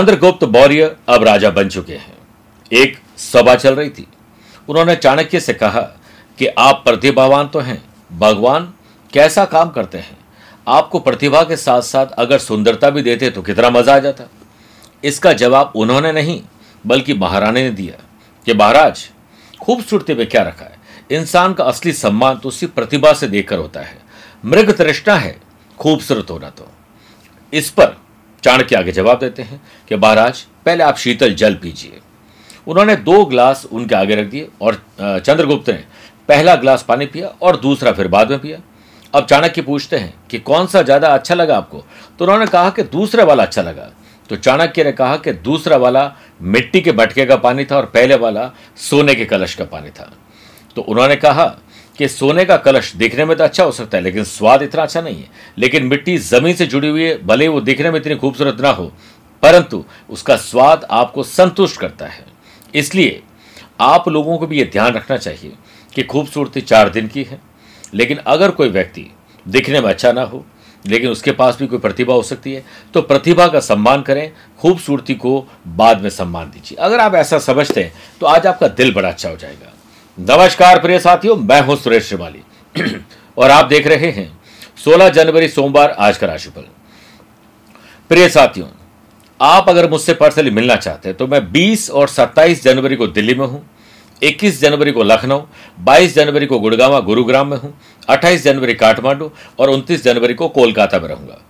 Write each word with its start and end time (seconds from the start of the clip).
चंद्रगुप्त 0.00 0.44
मौर्य 0.44 0.84
अब 1.08 1.24
राजा 1.24 1.48
बन 1.50 1.68
चुके 1.68 1.94
हैं। 1.94 2.16
एक 2.72 2.96
सभा 3.18 3.54
चल 3.54 3.74
रही 3.74 3.90
थी। 3.90 4.06
उन्होंने 4.68 4.94
चाणक्य 4.96 5.40
से 5.40 5.52
कहा 5.52 5.80
कि 6.38 6.46
आप 6.48 6.80
प्रतिभावान 6.84 7.48
तो 7.48 7.60
हैं, 7.60 7.82
भगवान 8.12 8.72
कैसा 9.12 9.44
काम 9.44 9.70
करते 9.70 9.98
हैं? 9.98 10.16
आपको 10.68 10.98
प्रतिभा 10.98 11.42
के 11.42 11.56
साथ 11.56 11.82
साथ 11.82 12.06
अगर 12.18 12.38
सुंदरता 12.38 12.90
भी 12.90 13.02
देते 13.02 13.30
तो 13.30 13.42
कितना 13.42 13.70
मज़ा 13.70 13.96
आ 13.96 13.98
जाता। 13.98 14.24
इसका 15.04 15.32
जवाब 15.32 15.72
उन्होंने 15.76 16.12
नहीं, 16.12 16.40
बल्कि 16.84 17.14
महारानी 17.14 17.62
ने 17.62 17.70
दिया 17.70 18.02
कि 18.46 18.54
महाराज, 18.54 19.08
खूबसूरती 19.62 20.14
में 20.14 20.28
क्या 20.28 20.42
रखा 20.42 20.64
है? 20.64 20.78
इंसान 21.10 21.54
का 21.54 21.64
असली 21.64 21.92
सम्मान 21.92 22.38
तो 22.38 22.48
उसकी 22.48 22.66
प्रतिभा 22.68 23.12
से 23.12 23.28
देखकर 23.28 23.58
होता 23.58 23.80
है। 23.80 23.98
मृग 24.44 24.76
तृष्णा 24.76 25.14
है, 25.14 25.40
खूबसूरत 25.78 26.30
होना 26.30 26.50
तो। 26.50 26.72
इस 27.52 27.70
पर 27.70 27.99
चाणक्य 28.44 28.76
आगे 28.76 28.92
जवाब 28.92 29.18
देते 29.18 29.42
हैं 29.42 29.60
कि 29.88 29.96
महाराज, 29.96 30.40
पहले 30.66 30.84
आप 30.84 30.96
शीतल 30.96 31.34
जल 31.34 31.54
पीजिए। 31.54 32.00
उन्होंने 32.66 32.96
दो 32.96 33.24
ग्लास 33.24 33.66
उनके 33.66 33.94
आगे 33.94 34.14
रख 34.14 34.26
दिए 34.26 34.48
और 34.60 34.82
चंद्रगुप्त 35.00 35.70
ने 35.70 35.84
पहला 36.28 36.54
ग्लास 36.56 36.82
पानी 36.88 37.06
पिया 37.06 37.28
और 37.42 37.56
दूसरा 37.56 37.92
फिर 37.92 38.08
बाद 38.08 38.30
में 38.30 38.38
पिया। 38.38 38.58
अब 39.14 39.26
चाणक्य 39.26 39.62
पूछते 39.62 39.96
हैं 39.96 40.12
कि 40.30 40.38
कौन 40.40 40.66
सा 40.66 40.82
ज़्यादा 40.82 41.08
अच्छा 41.08 41.34
लगा 41.34 41.56
आपको? 41.56 41.84
तो 42.18 42.24
उन्होंने 42.24 42.46
कहा 42.46 42.70
कि 42.70 42.82
दूसरा 42.82 43.24
वाला 43.24 43.42
अच्छा 43.42 43.62
लगा। 43.62 43.90
तो 44.30 44.36
चाणक्य 44.36 44.84
ने 44.84 44.92
कहा 44.92 45.16
कि 45.16 45.32
दूसरा 45.34 45.76
वाला 45.76 46.12
मिट्टी 46.42 46.80
के 46.80 46.92
बटके 46.92 47.24
का 47.26 47.36
पानी 47.36 47.64
था 47.64 47.76
और 47.76 47.86
पहले 47.86 48.14
वाला 48.16 48.50
सोने 48.80 49.14
के 49.14 49.24
कलश 49.24 49.54
का 49.54 49.64
पानी 49.64 49.90
था। 49.90 50.10
तो 50.76 50.82
उन्होंने 50.82 51.16
कहा 51.16 51.46
कि 52.00 52.06
सोने 52.08 52.44
का 52.44 52.56
कलश 52.56 52.92
दिखने 52.96 53.24
में 53.24 53.36
तो 53.36 53.44
अच्छा 53.44 53.64
हो 53.64 53.72
सकता 53.72 53.96
है, 53.96 54.02
लेकिन 54.02 54.24
स्वाद 54.24 54.62
इतना 54.62 54.82
अच्छा 54.82 55.00
नहीं 55.00 55.16
है। 55.16 55.28
लेकिन 55.58 55.84
मिट्टी 55.84 56.16
ज़मीन 56.18 56.54
से 56.56 56.66
जुड़ी 56.66 56.88
हुई 56.88 57.02
है, 57.04 57.16
भले 57.22 57.48
वो 57.48 57.60
दिखने 57.60 57.90
में 57.90 57.98
इतनी 58.00 58.14
खूबसूरत 58.16 58.60
ना 58.60 58.70
हो, 58.70 58.84
परंतु 59.42 59.84
उसका 60.10 60.36
स्वाद 60.38 60.86
आपको 60.90 61.22
संतुष्ट 61.22 61.80
करता 61.80 62.06
है। 62.06 62.24
इसलिए 62.74 63.22
आप 63.80 64.08
लोगों 64.08 64.36
को 64.38 64.46
भी 64.46 64.58
ये 64.58 64.64
ध्यान 64.72 64.92
रखना 64.92 65.16
चाहिए 65.16 65.52
कि 65.92 66.02
खूबसूरती 66.02 66.60
चार 66.60 66.88
दिन 66.88 67.08
की 67.08 67.22
है, 67.22 67.40
लेकिन 67.94 68.18
अगर 68.18 68.50
कोई 68.50 68.68
व्यक्ति 68.68 69.06
दिखने 69.46 69.80
में 69.80 69.88
अच्छा 69.88 70.12
ना 70.12 70.22
हो, 70.22 70.44
लेकिन 70.84 71.10
उसके 71.10 71.32
पास 71.32 71.58
भी 71.58 71.66
कोई 71.66 71.78
प्रतिभा 71.78 72.14
हो 72.14 72.22
सकती 72.22 72.52
है 72.52 72.64
तो 72.94 73.02
प्रतिभा 73.02 73.46
का 73.48 73.60
सम्मान 73.60 74.02
करें, 74.02 74.30
खूबसूरती 74.58 75.14
को 75.16 75.44
बाद 75.66 76.00
में 76.02 76.08
सम्मान 76.10 76.50
दीजिए। 76.50 76.78
अगर 76.78 77.00
आप 77.00 77.14
ऐसा 77.14 77.38
समझते 77.40 77.82
हैं 77.82 77.92
तो 78.20 78.26
आज 78.26 78.46
आपका 78.46 78.68
दिल 78.70 78.94
बड़ा 78.94 79.08
अच्छा 79.08 79.28
हो 79.28 79.36
जाएगा। 79.36 79.72
नमस्कार 80.18 80.78
प्रिय 80.80 80.98
साथियों, 80.98 81.34
मैं 81.36 81.60
हूँ 81.62 81.74
सुरेश 81.76 82.08
श्रीमाली 82.08 82.42
और 83.36 83.50
आप 83.50 83.66
देख 83.66 83.86
रहे 83.86 84.10
हैं 84.10 84.26
16 84.78 85.08
जनवरी 85.08 85.48
सोमवार 85.48 85.90
आज 85.90 86.18
का 86.18 86.26
राशिफल। 86.26 86.64
प्रिय 88.10 88.28
साथियों, 88.28 88.66
आप 89.40 89.68
अगर 89.68 89.88
मुझसे 89.90 90.14
पर्सनली 90.14 90.50
मिलना 90.50 90.76
चाहते 90.76 91.08
हैं 91.08 91.16
तो 91.18 91.26
मैं 91.26 91.40
20 91.52 91.88
और 91.90 92.08
27 92.08 92.62
जनवरी 92.64 92.96
को 92.96 93.06
दिल्ली 93.08 93.34
में 93.34 93.46
हूँ 93.46 93.64
21 94.22 94.60
जनवरी 94.60 94.92
को 94.92 95.02
लखनऊ 95.02 95.40
22 95.78 96.14
जनवरी 96.14 96.46
को 96.46 96.58
गुड़गावा, 96.60 97.00
गुरुग्राम 97.00 97.48
में 97.48 97.56
हूँ 97.56 97.74
28 98.08 98.44
जनवरी 98.44 98.74
काठमांडू 98.74 99.30
और 99.58 99.70
29 99.70 100.04
जनवरी 100.04 100.34
को 100.34 100.48
कोलकाता 100.50 100.98
में 100.98 101.08
रहूँगा। 101.08 101.40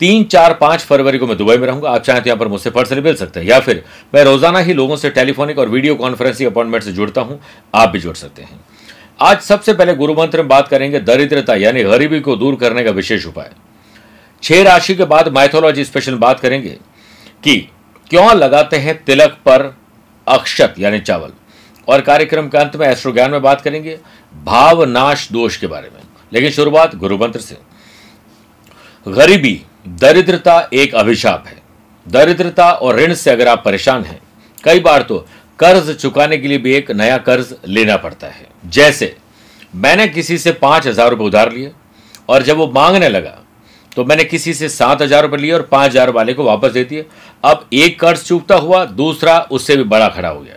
तीन 0.00 0.24
चार 0.24 0.54
पाँच 0.54 0.80
फरवरी 0.80 1.18
को 1.18 1.26
मैं 1.26 1.36
दुबई 1.36 1.56
में 1.56 1.66
रहूँगा। 1.66 1.90
आप 1.90 2.02
चाहें 2.02 2.22
तो 2.22 2.28
यहाँ 2.28 2.38
पर 2.38 2.48
मुझसे 2.48 2.70
पर्सनली 2.70 3.02
मिल 3.02 3.14
सकते 3.16 3.40
हैं 3.40 3.46
या 3.46 3.58
फिर 3.60 3.82
मैं 4.14 4.24
रोज़ाना 4.24 4.58
ही 4.58 4.74
लोगों 4.74 4.96
से 4.96 5.10
टेलीफोनिक 5.10 5.58
और 5.58 5.68
वीडियो 5.68 5.94
कॉन्फ्रेंसिंग 5.94 6.50
अपॉइंटमेंट 6.50 6.84
से 6.84 6.92
जुड़ता 6.92 7.20
हूँ, 7.20 7.40
आप 7.74 7.88
भी 7.88 7.98
जुड़ 7.98 8.14
सकते 8.16 8.42
हैं। 8.42 8.60
आज 9.20 9.40
सबसे 9.40 9.72
पहले 9.72 9.94
गुरु 9.94 10.14
मंत्र 10.14 10.38
में 10.38 10.48
बात 10.48 10.68
करेंगे 10.68 11.00
दरिद्रता, 11.00 11.54
यानी 11.54 11.82
गरीबी 11.82 12.20
को 12.20 12.36
दूर 12.36 12.56
करने 12.56 12.84
का 12.84 12.90
विशेष 12.90 13.26
उपाय। 13.26 13.50
छह 14.42 14.62
राशि 14.62 14.94
के 14.94 15.04
बाद 15.04 15.28
माइथोलॉजी 15.28 15.84
स्पेशल 15.84 16.14
बात 16.16 16.40
करेंगे 16.40 16.76
कि 17.44 17.56
क्यों 18.10 18.34
लगाते 18.34 18.76
हैं 18.76 19.02
तिलक 19.04 19.38
पर 19.46 19.74
अक्षत, 20.26 20.74
यानी 20.78 20.98
चावल? 21.00 21.32
और 21.88 22.00
कार्यक्रम 22.00 22.48
के 22.48 22.58
अंत 22.58 22.76
में 22.76 22.86
एस्ट्रो 22.88 23.12
ज्ञान 23.12 23.30
में 23.30 23.42
बात 23.42 23.60
करेंगे, 23.60 23.98
भावनाश 24.34 25.28
दोष 25.32 25.56
के 25.56 25.66
बारे 25.66 25.88
में। 25.88 26.02
लेकिन 26.32 26.50
शुरुआत 26.50 26.94
गुरु 26.96 27.18
मंत्र 27.18 27.40
से। 27.40 27.56
गरीबी 29.06 29.60
दरिद्रता 29.84 30.68
एक 30.74 30.94
अभिशाप 30.94 31.44
है। 31.46 31.62
दरिद्रता 32.06 32.70
और 32.70 32.98
ऋण 32.98 33.14
से 33.14 33.30
अगर 33.30 33.48
आप 33.48 33.62
परेशान 33.64 34.04
हैं, 34.04 34.20
कई 34.64 34.80
बार 34.80 35.02
तो 35.02 35.18
कर्ज 35.58 35.90
चुकाने 35.92 36.38
के 36.38 36.48
लिए 36.48 36.58
भी 36.58 36.72
एक 36.74 36.90
नया 36.92 37.16
कर्ज 37.20 37.54
लेना 37.66 37.96
पड़ता 37.96 38.26
है। 38.26 38.46
जैसे, 38.66 39.16
मैंने 39.74 40.06
किसी 40.08 40.38
से 40.38 40.52
पाँच 40.54 40.86
हज़ार 40.86 41.10
रुपये 41.10 41.26
उधार 41.26 41.52
लिए 41.52 41.72
और 42.28 42.42
जब 42.42 42.56
वो 42.56 42.66
मांगने 42.70 43.08
लगा 43.08 43.40
तो 43.92 44.04
मैंने 44.04 44.24
किसी 44.24 44.52
से 44.54 44.68
सात 44.68 45.02
हज़ार 45.02 45.22
रुपये 45.22 45.40
लिए 45.40 45.52
और 45.52 45.62
पाँच 45.64 45.90
हज़ार 45.90 46.10
वाले 46.10 46.32
को 46.34 46.44
वापस 46.44 46.70
दे 46.70 46.82
दिए। 46.84 47.04
अब 47.44 47.66
एक 47.72 47.98
कर्ज 48.00 48.22
चूकता 48.22 48.54
हुआ, 48.56 48.84
दूसरा 48.84 49.38
उससे 49.50 49.76
भी 49.76 49.84
बड़ा 49.84 50.08
खड़ा 50.08 50.28
हो 50.28 50.40
गया। 50.40 50.54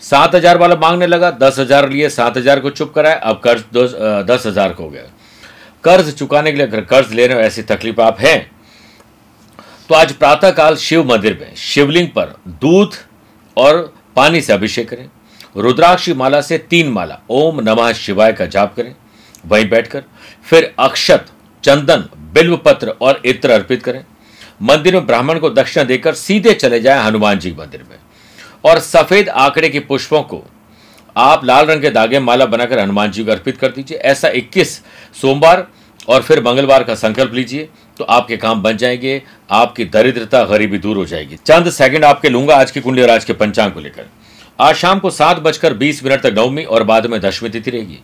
सात 0.00 0.34
हज़ार 0.34 0.58
वाला 0.58 0.76
मांगने 0.76 1.06
लगा, 1.06 1.30
दस 1.32 1.58
हज़ार 1.58 1.88
लिए, 1.88 2.08
सात 2.10 2.36
हज़ार 2.36 2.60
को 2.60 2.70
चुप 2.70 2.92
कराया 2.94 3.16
अब 3.16 3.40
कर्ज 3.44 3.64
दस 4.26 4.46
हज़ार 4.46 4.72
को 4.72 4.82
हो 4.82 4.90
गया। 4.90 5.02
कर्ज 5.84 6.12
चुकाने 6.14 6.50
के 6.52 6.56
लिए 6.56 6.66
अगर 6.66 6.80
कर्ज 6.82 7.12
ले 7.12 7.26
रहे 7.26 7.36
हो 7.36 7.42
ऐसी 7.42 7.62
तकलीफ़ 7.64 8.00
आप 8.00 8.20
हैं 8.20 8.38
तो 9.88 9.94
आज 9.94 10.12
प्रातःकाल 10.12 10.76
शिव 10.76 11.12
मंदिर 11.12 11.38
में 11.40 11.54
शिवलिंग 11.54 12.08
पर 12.08 12.34
दूध 12.48 12.94
और 13.56 13.94
पानी 14.16 14.40
से 14.40 14.52
अभिषेक 14.52 14.88
करें। 14.88 15.08
रुद्राक्षी 15.56 16.14
माला 16.14 16.40
से 16.40 16.58
तीन 16.58 16.88
माला, 16.88 17.20
ओम 17.30 17.60
नमः 17.60 17.92
शिवाय 17.92 18.32
का 18.32 18.46
जाप 18.46 18.74
करें। 18.76 18.94
वहीं 19.46 19.68
बैठकर 19.68 20.04
फिर 20.44 20.74
अक्षत, 20.78 21.26
चंदन 21.64 22.08
बिल्व 22.32 22.56
पत्र 22.56 22.88
और 22.88 23.22
इत्र 23.24 23.50
अर्पित 23.50 23.82
करें। 23.82 24.04
मंदिर 24.62 24.94
में 24.94 25.06
ब्राह्मण 25.06 25.38
को 25.38 25.50
दक्षिणा 25.50 25.84
देकर 25.84 26.14
सीधे 26.14 26.54
चले 26.54 26.80
जाएँ 26.80 27.00
हनुमान 27.00 27.38
जी 27.38 27.56
मंदिर 27.58 27.82
में। 27.82 27.98
और 28.64 28.78
सफ़ेद 28.78 29.28
आंकड़े 29.28 29.68
के 29.68 29.80
पुष्पों 29.80 30.22
को 30.22 30.44
आप 31.16 31.44
लाल 31.44 31.66
रंग 31.66 31.82
के 31.82 31.90
धागे 31.90 32.20
माला 32.20 32.46
बनाकर 32.46 32.78
हनुमान 32.78 33.10
जी 33.10 33.24
को 33.24 33.30
अर्पित 33.30 33.56
कर 33.56 33.68
दीजिए। 33.68 33.98
ऐसा 33.98 34.28
21 34.28 34.82
सोमवार 35.22 35.68
और 36.08 36.22
फिर 36.22 36.42
मंगलवार 36.42 36.84
का 36.84 36.94
संकल्प 36.94 37.34
लीजिए। 37.34 37.68
तो 37.98 38.04
आपके 38.04 38.36
काम 38.36 38.62
बन 38.62 38.76
जाएँगे, 38.76 39.22
आपकी 39.50 39.84
दरिद्रता 39.84 40.44
गरीबी 40.44 40.78
दूर 40.78 40.96
हो 40.96 41.04
जाएगी। 41.04 41.36
चंद 41.36 41.70
सेकंड 41.70 42.04
आपके 42.04 42.28
लूँगा 42.28 42.56
आज 42.56 42.70
की 42.70 42.80
कुंडली 42.80 43.02
और 43.02 43.10
आज 43.10 43.24
के 43.24 43.32
पंचांग 43.32 43.72
को 43.72 43.80
लेकर। 43.80 44.06
आज 44.60 44.74
शाम 44.74 44.98
को 44.98 45.10
सात 45.10 45.38
बजकर 45.38 45.74
बीस 45.74 46.04
मिनट 46.04 46.20
तक 46.20 46.34
नवमी 46.38 46.64
और 46.64 46.82
बाद 46.82 47.06
में 47.06 47.20
दशमी 47.20 47.48
तिथि 47.48 47.70
रहेगी। 47.70 47.98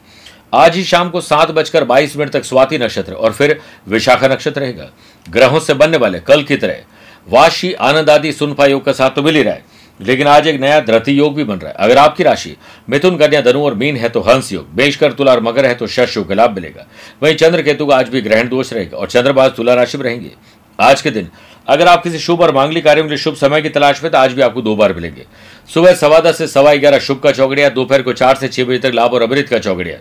आज 0.55 0.77
ही 0.77 0.85
शाम 0.85 1.11
को 1.11 1.21
सात 1.21 1.51
बजकर 1.51 1.85
बाईस 1.85 2.17
मिनट 2.17 2.31
तक 2.31 2.45
स्वाति 2.45 2.79
नक्षत्र 2.79 3.13
और 3.13 3.33
फिर 3.33 3.59
विशाखा 3.89 4.29
नक्षत्र 4.29 4.61
रहेगा। 4.61 4.89
ग्रहों 5.27 5.61
से 5.61 5.75
बनने 5.75 5.97
वाले 5.97 6.21
कल 6.21 6.43
की 6.43 6.57
तरह 6.57 6.83
वाशी 7.29 7.73
आनंद 7.73 8.11
आदि 8.11 8.33
सुनफा 8.33 8.67
योग 8.67 8.85
का 8.85 8.93
साथ 8.93 9.11
तो 9.11 9.23
मिल 9.23 9.37
ही 9.37 9.43
रहा 9.43 9.55
है। 9.55 9.65
लेकिन 10.01 10.27
आज 10.27 10.47
एक 10.49 10.61
नया 10.61 10.81
धरती 10.81 11.13
योग 11.13 11.35
भी 11.35 11.45
बन 11.45 11.57
रहा 11.57 11.71
है। 11.71 11.77
अगर 11.79 11.99
आपकी 11.99 12.23
राशि 12.23 12.57
मिथुन, 12.91 13.17
कन्या, 13.17 13.41
धनु 13.41 13.65
और 13.65 13.75
मीन 13.75 13.97
है 13.97 14.09
तो 14.09 14.21
हंस 14.21 14.53
योग 14.53 14.75
बेशकर 14.75 15.13
तुला 15.13 15.33
और 15.33 15.43
मगर 15.43 15.67
है 15.67 15.75
तो 15.75 15.87
शश 15.89 16.17
योग 16.17 16.29
का 16.29 16.35
लाभ 16.35 16.55
मिलेगा। 16.55 16.87
वहीं 17.23 17.35
चंद्र 17.37 17.63
केतु 17.63 17.87
का 17.87 17.97
आज 17.97 18.09
भी 18.09 18.21
ग्रहण 18.21 18.49
दोष 18.49 18.73
रहेगा 18.73 18.99
और 18.99 19.09
चंद्रबाज 19.09 19.55
तुला 19.57 19.75
राशि 19.75 19.99
में 19.99 20.05
रहेंगे। 20.05 20.31
आज 20.79 21.03
के 21.03 21.11
दिन 21.11 21.29
अगर 21.67 21.89
आप 21.89 22.03
किसी 22.03 22.19
शुभ 22.19 22.41
और 22.41 22.55
मांगलिक 22.55 22.85
कार्यों 22.85 23.09
के 23.09 23.17
शुभ 23.19 23.35
समय 23.37 23.63
की 23.63 23.69
तलाश 23.69 24.03
में 24.03 24.11
तो 24.13 24.19
आज 24.19 24.33
भी 24.33 24.43
आपको 24.43 24.63
दो 24.63 24.75
बार 24.77 24.93
मिलेंगे। 24.95 25.27
सुबह 25.69 25.95
सवा 25.95 26.19
दस 26.21 26.39
से 26.39 26.47
सवा 26.49 26.75
ग्यारह 26.75 26.99
शुभ 26.99 27.21
का 27.21 27.33
चौकड़िया 27.33 27.69
दोपहर 27.71 28.03
को 28.03 28.13
चार 28.13 28.35
से 28.35 28.49
छह 28.49 28.65
बजे 28.65 28.79
तक 28.81 28.95
लाभ 28.95 29.15
और 29.15 29.23
अमृत 29.23 29.49
का 29.49 29.59
चौकड़िया 29.59 29.99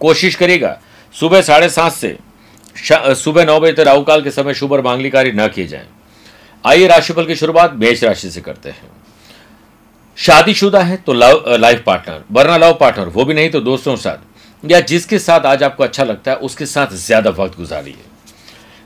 कोशिश 0.00 0.34
करिएगा, 0.34 0.78
सुबह 1.14 1.40
साढ़े 1.42 1.68
सात 1.68 1.92
से 1.92 2.16
सुबह 3.16 3.44
नौ 3.44 3.58
बजे 3.60 3.72
तक 3.72 3.80
राहुकाल 3.80 4.22
के 4.22 4.30
समय 4.30 4.54
शुभ 4.54 4.72
और 4.72 4.82
मांगलिक 4.82 5.12
कार्य 5.12 5.32
न 5.34 5.48
किए 5.48 5.66
जाए। 5.66 5.86
आइए 6.64 6.86
राशिफल 6.86 7.26
की 7.26 7.34
शुरुआत 7.36 7.74
मेष 7.74 8.04
राशि 8.04 8.30
से 8.30 8.40
करते 8.40 8.68
हैं। 8.68 8.88
शादीशुदा 10.20 10.80
है 10.80 10.96
तो 10.96 11.12
लव 11.12 11.44
लाइफ 11.50 11.82
पार्टनर, 11.84 12.22
वरना 12.32 12.56
लव 12.56 12.72
पार्टनर, 12.80 13.06
वो 13.06 13.24
भी 13.24 13.34
नहीं 13.34 13.50
तो 13.50 13.60
दोस्तों 13.60 13.94
के 13.94 14.00
साथ। 14.02 14.70
या 14.70 14.80
जिसके 14.82 15.18
साथ 15.18 15.46
आज 15.46 15.62
आपको 15.62 15.84
अच्छा 15.84 16.04
लगता 16.04 16.30
है, 16.30 16.36
उसके 16.38 16.66
साथ 16.66 16.92
ज़्यादा 16.96 17.30
वक्त 17.32 17.56
गुजारिए। 17.58 17.94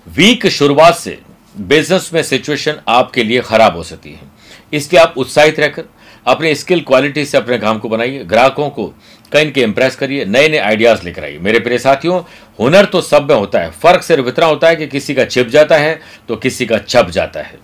वीक 0.07 0.47
शुरुआत 0.49 0.95
से 0.97 1.19
बिज़नेस 1.59 2.11
में 2.15 2.23
सिचुएशन 2.23 2.81
आपके 2.89 3.25
लिए 3.25 3.41
खराब 3.43 3.77
हो 3.77 3.83
सकती 3.83 4.13
है। 4.13 4.33
इसलिए 4.73 5.01
आप 5.03 5.15
उत्साहित 5.17 5.61
रहकर 5.61 5.85
अपने 6.27 6.55
स्किल 6.55 6.81
क्वालिटी 6.83 7.25
से 7.25 7.39
अपने 7.39 7.59
काम 7.59 7.79
को 7.79 7.89
बनाइए, 7.89 8.25
ग्राहकों 8.25 8.69
को 8.71 8.87
कहीं 9.33 9.53
के 9.53 9.63
इंप्रेस 9.63 9.97
करिए 9.97 10.25
नए 10.27 10.49
नए 10.49 10.59
आइडियाज़ 10.61 11.05
लेकर 11.05 11.25
आइए। 11.25 11.39
मेरे 11.39 11.59
प्रिय 11.61 11.79
साथियों, 11.81 12.23
हुनर 12.59 12.85
तो 12.85 13.01
सब 13.03 13.29
में 13.31 13.37
होता 13.37 13.61
है, 13.61 13.71
फ़र्क 13.73 14.03
सिर्फ़ 14.03 14.29
इतना 14.29 14.47
होता 14.47 14.69
है 14.69 14.77
कि 14.77 14.87
किसी 14.87 15.15
का 15.15 15.25
छिप 15.27 15.49
जाता 15.49 15.77
है 15.79 16.01
तो 16.29 16.37
किसी 16.37 16.67
का 16.67 16.79
छप 16.79 17.11
जाता 17.11 17.41
है। 17.41 17.59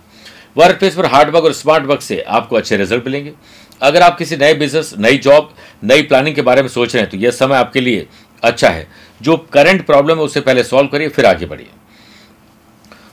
वर्क 0.56 0.78
प्लेस 0.78 0.94
पर 0.94 1.06
हार्ड 1.06 1.28
वर्क 1.30 1.44
और 1.44 1.52
स्मार्ट 1.52 1.84
वर्क 1.86 2.00
से 2.02 2.20
आपको 2.28 2.56
अच्छे 2.56 2.76
रिज़ल्ट 2.76 3.04
मिलेंगे। 3.06 3.32
अगर 3.82 4.02
आप 4.02 4.16
किसी 4.18 4.36
नए 4.36 4.54
बिज़नेस 4.54 4.94
नई 4.98 5.18
जॉब 5.18 5.54
नई 5.84 6.02
प्लानिंग 6.02 6.34
के 6.34 6.42
बारे 6.42 6.62
में 6.62 6.68
सोच 6.68 6.94
रहे 6.94 7.02
हैं 7.02 7.10
तो 7.10 7.16
यह 7.16 7.30
समय 7.30 7.56
आपके 7.56 7.80
लिए 7.80 8.06
अच्छा 8.42 8.68
है। 8.68 8.86
जो 9.20 9.36
करंट 9.52 9.84
प्रॉब्लम 9.86 10.18
है, 10.18 10.22
उससे 10.22 10.40
पहले 10.40 10.64
सॉल्व 10.64 10.88
करिए, 10.88 11.08
फिर 11.08 11.26
आगे 11.26 11.46
बढ़िए। 11.46 11.68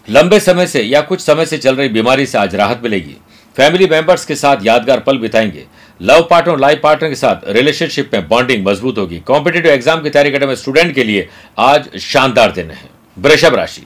लंबे 0.07 0.39
समय 0.39 0.67
से 0.67 0.81
या 0.81 1.01
कुछ 1.01 1.21
समय 1.21 1.45
से 1.45 1.57
चल 1.57 1.75
रही 1.75 1.89
बीमारी 1.89 2.25
से 2.25 2.37
आज 2.37 2.55
राहत 2.55 2.81
मिलेगी। 2.83 3.15
फैमिली 3.57 3.85
मेंबर्स 3.87 4.25
के 4.25 4.35
साथ 4.35 4.65
यादगार 4.65 4.99
पल 4.99 5.17
बिताएँगे। 5.17 5.65
लव 6.01 6.27
पार्टनर 6.29 6.53
और 6.53 6.59
लाइफ 6.59 6.79
पार्टनर 6.83 7.09
के 7.09 7.15
साथ 7.15 7.47
रिलेशनशिप 7.47 8.09
में 8.13 8.27
बॉन्डिंग 8.27 8.65
मज़बूत 8.67 8.97
होगी। 8.97 9.19
कॉम्पिटेटिव 9.19 9.71
एग्ज़ाम 9.71 10.01
की 10.01 10.09
तैयारी 10.09 10.31
करने 10.31 10.45
में 10.45 10.55
स्टूडेंट 10.55 10.93
के 10.95 11.03
लिए 11.03 11.27
आज 11.59 11.89
शानदार 11.99 12.51
दिन 12.51 12.71
है। 12.71 12.89
वृषभ 13.17 13.55
राशि। 13.55 13.85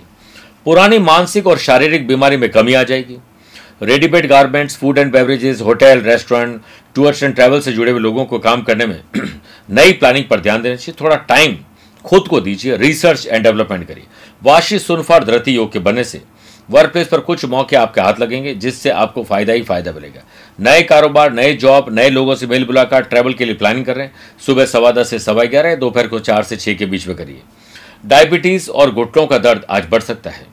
पुरानी 0.65 0.99
मानसिक 0.99 1.47
और 1.47 1.57
शारीरिक 1.57 2.07
बीमारी 2.07 2.37
में 2.37 2.49
कमी 2.49 2.73
आ 2.73 2.83
जाएगी। 2.83 3.17
Readymade 3.81 4.27
garments 4.27 4.77
food 4.77 4.97
and 4.97 5.11
beverages 5.11 5.61
hotel 5.61 6.01
restaurant 6.01 6.61
tours 6.95 7.23
and 7.23 7.35
travel 7.35 7.61
से 7.61 7.71
जुड़े 7.73 7.91
हुए 7.91 8.01
लोगों 8.01 8.25
को 8.25 8.39
काम 8.39 8.61
करने 8.61 8.85
में 8.85 9.01
नई 9.69 9.91
प्लानिंग 9.91 10.25
पर 10.25 10.39
ध्यान 10.39 10.61
देना 10.61 10.75
चाहिए 10.75 10.95
थोड़ा 11.01 11.15
टाइम 11.29 11.57
खुद 12.05 12.27
को 12.27 12.41
दीजिए 12.41 12.77
रिसर्च 12.77 13.25
एंड 13.27 13.43
डेवलपमेंट 13.43 13.87
करिए। 13.87 14.03
वाशी 14.43 14.79
सुनफार 14.79 15.23
धरती 15.23 15.51
योग 15.51 15.71
के 15.71 15.79
बनने 15.79 16.03
से 16.03 16.21
वर्क 16.69 16.91
प्लेस 16.91 17.07
पर 17.07 17.19
कुछ 17.19 17.45
मौके 17.45 17.75
आपके 17.75 18.01
हाथ 18.01 18.19
लगेंगे, 18.19 18.53
जिससे 18.55 18.89
आपको 18.89 19.23
फ़ायदा 19.23 19.53
ही 19.53 19.61
फ़ायदा 19.61 19.91
मिलेगा। 19.91 20.21
नए 20.59 20.81
कारोबार, 20.81 21.33
नए 21.33 21.53
जॉब 21.53 21.85
नए 21.93 22.09
लोगों 22.09 22.35
से 22.35 22.47
मेल 22.47 22.65
मुलाकात 22.65 23.09
ट्रैवल 23.09 23.33
के 23.33 23.45
लिए 23.45 23.55
प्लानिंग 23.55 23.85
कर 23.85 23.95
रहे 23.95 24.05
हैं। 24.05 24.13
सुबह 24.45 24.65
सवा 24.65 24.91
दस 24.91 25.09
से 25.09 25.19
सवा 25.19 25.43
ग्यारह 25.43 25.75
दोपहर 25.75 26.07
को 26.07 26.19
चार 26.19 26.43
से 26.43 26.55
छह 26.55 26.73
के 26.73 26.85
बीच 26.85 27.07
में 27.07 27.15
करिए। 27.17 27.41
डायबिटीज़ 28.05 28.69
और 28.69 28.91
घुटनों 28.91 29.25
का 29.27 29.37
दर्द 29.37 29.65
आज 29.69 29.87
बढ़ 29.91 30.01
सकता 30.01 30.29
है। 30.29 30.45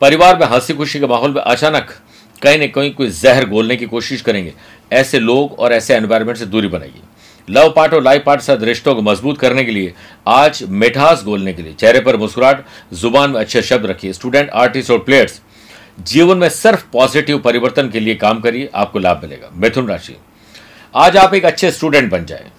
परिवार 0.00 0.38
में 0.38 0.46
हँसी 0.46 0.74
खुशी 0.74 1.00
के 1.00 1.06
माहौल 1.06 1.34
में 1.34 1.42
अचानक 1.42 1.94
कहीं 2.42 2.58
ना 2.58 2.66
कहीं 2.66 2.92
कोई 2.94 3.10
जहर 3.10 3.44
घोलने 3.44 3.76
की 3.76 3.86
कोशिश 3.86 4.22
करेंगे। 4.22 4.52
ऐसे 4.92 5.18
लोग 5.18 5.58
और 5.58 5.72
ऐसे 5.72 5.94
एनवायरमेंट 5.94 6.38
से 6.38 6.46
दूरी 6.46 6.68
बनाइए। 6.68 7.00
लव 7.48 7.72
पार्ट 7.76 7.94
और 7.94 8.02
लाइफ 8.02 8.22
पार्ट 8.26 8.40
साथ 8.40 8.62
रिश्तों 8.62 8.94
को 8.94 9.02
मज़बूत 9.02 9.38
करने 9.38 9.64
के 9.64 9.72
लिए 9.72 9.92
आज 10.28 10.62
मिठास 10.68 11.22
गोलने 11.24 11.52
के 11.52 11.62
लिए, 11.62 11.72
चेहरे 11.72 12.00
पर 12.00 12.16
मुस्कुराहट, 12.16 12.64
ज़ुबान 12.92 13.30
में 13.30 13.40
अच्छे 13.40 13.62
शब्द 13.62 13.86
रखिए। 13.86 14.12
स्टूडेंट 14.12 14.50
आर्टिस्ट 14.50 14.90
और 14.90 14.98
प्लेयर्स 14.98 15.40
जीवन 16.00 16.38
में 16.38 16.48
सिर्फ़ 16.48 16.84
पॉजिटिव 16.92 17.38
परिवर्तन 17.38 17.88
के 17.88 18.00
लिए 18.00 18.14
काम 18.14 18.40
करिए, 18.40 18.68
आपको 18.74 18.98
लाभ 18.98 19.20
मिलेगा। 19.22 19.50
मिथुन 19.54 19.88
राशि, 19.88 20.16
आज 20.94 21.16
आप 21.16 21.34
एक 21.34 21.44
अच्छे 21.44 21.70
स्टूडेंट 21.70 22.10
बन 22.10 22.24
जाए। 22.24 22.50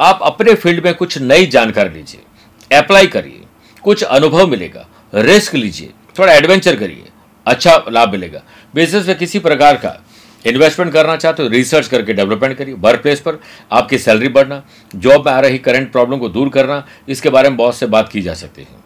आप 0.00 0.18
अपने 0.22 0.54
फ़ील्ड 0.54 0.84
में 0.84 0.94
कुछ 0.94 1.18
नई 1.18 1.46
जानकारी 1.46 1.90
लीजिए 1.90 2.78
अप्लाई 2.78 3.06
करिए, 3.06 3.40
कुछ 3.84 4.02
अनुभव 4.02 4.46
मिलेगा 4.46 4.86
रिस्क 5.14 5.54
लीजिए, 5.54 5.90
थोड़ा 6.18 6.32
एडवेंचर 6.32 6.76
करिए 6.76 7.08
अच्छा 7.46 7.84
लाभ 7.88 8.12
मिलेगा। 8.12 8.42
बिज़नेस 8.74 9.06
में 9.08 9.16
किसी 9.18 9.38
प्रकार 9.40 9.76
का 9.76 9.96
इन्वेस्टमेंट 10.44 10.92
करना 10.92 11.16
चाहते 11.16 11.42
हो 11.42 11.48
रिसर्च 11.48 11.86
करके 11.88 12.12
डेवलपमेंट 12.12 12.56
करिए 12.56 12.74
वर्क 12.80 13.02
प्लेस 13.02 13.20
पर 13.20 13.38
आपकी 13.72 13.98
सैलरी 13.98 14.28
बढ़ना 14.30 14.62
जॉब 14.96 15.26
में 15.26 15.32
आ 15.32 15.38
रही 15.40 15.58
करंट 15.60 15.90
प्रॉब्लम 15.92 16.18
को 16.18 16.28
दूर 16.28 16.48
करना, 16.48 16.84
इसके 17.08 17.30
बारे 17.30 17.48
में 17.48 17.56
बहुत 17.58 17.76
से 17.76 17.86
बात 17.88 18.08
की 18.08 18.22
जा 18.22 18.34
सकती 18.34 18.62
है। 18.62 18.82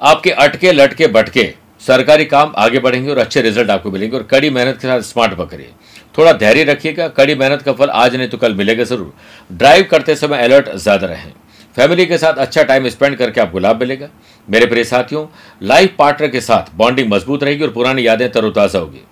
आपके 0.00 0.30
अटके, 0.32 0.72
लटके 0.72 1.06
बटके 1.08 1.52
सरकारी 1.82 2.24
काम 2.26 2.52
आगे 2.58 2.78
बढ़ेंगे 2.78 3.10
और 3.10 3.18
अच्छे 3.18 3.42
रिज़ल्ट 3.42 3.70
आपको 3.70 3.90
मिलेंगे 3.90 4.16
और 4.16 4.22
कड़ी 4.22 4.50
मेहनत 4.50 4.74
के 4.74 4.88
साथ 4.88 5.00
स्मार्ट 5.02 5.34
पकड़िए। 5.34 5.70
थोड़ा 6.18 6.32
धैर्य 6.34 6.64
रखिएगा, 6.64 7.08
कड़ी 7.08 7.34
मेहनत 7.34 7.62
का 7.62 7.72
फल 7.72 7.90
आज 7.90 8.16
नहीं 8.16 8.28
तो 8.28 8.38
कल 8.38 8.54
मिलेगा 8.54 8.84
ज़रूर। 8.84 9.12
ड्राइव 9.50 9.86
करते 9.90 10.16
समय 10.16 10.42
अलर्ट 10.44 10.68
ज़्यादा 10.76 11.06
रहें। 11.06 11.32
फैमिली 11.78 12.04
के 12.06 12.16
साथ 12.18 12.34
अच्छा 12.34 12.62
टाइम 12.62 12.88
स्पेंड 12.88 13.16
करके 13.16 13.40
आपको 13.40 13.58
लाभ 13.58 13.80
मिलेगा। 13.80 14.08
मेरे 14.48 14.66
प्रिय 14.66 14.84
साथियों 14.84 15.24
लाइफ 15.62 15.94
पार्टनर 15.98 16.28
के 16.28 16.40
साथ 16.40 16.74
बॉन्डिंग 16.76 17.10
मज़बूत 17.10 17.42
रहेगी 17.44 17.64
और 17.64 17.70
पुरानी 17.72 18.06
यादें 18.06 18.30
तरोताजा 18.32 18.78
होगी। 18.78 19.02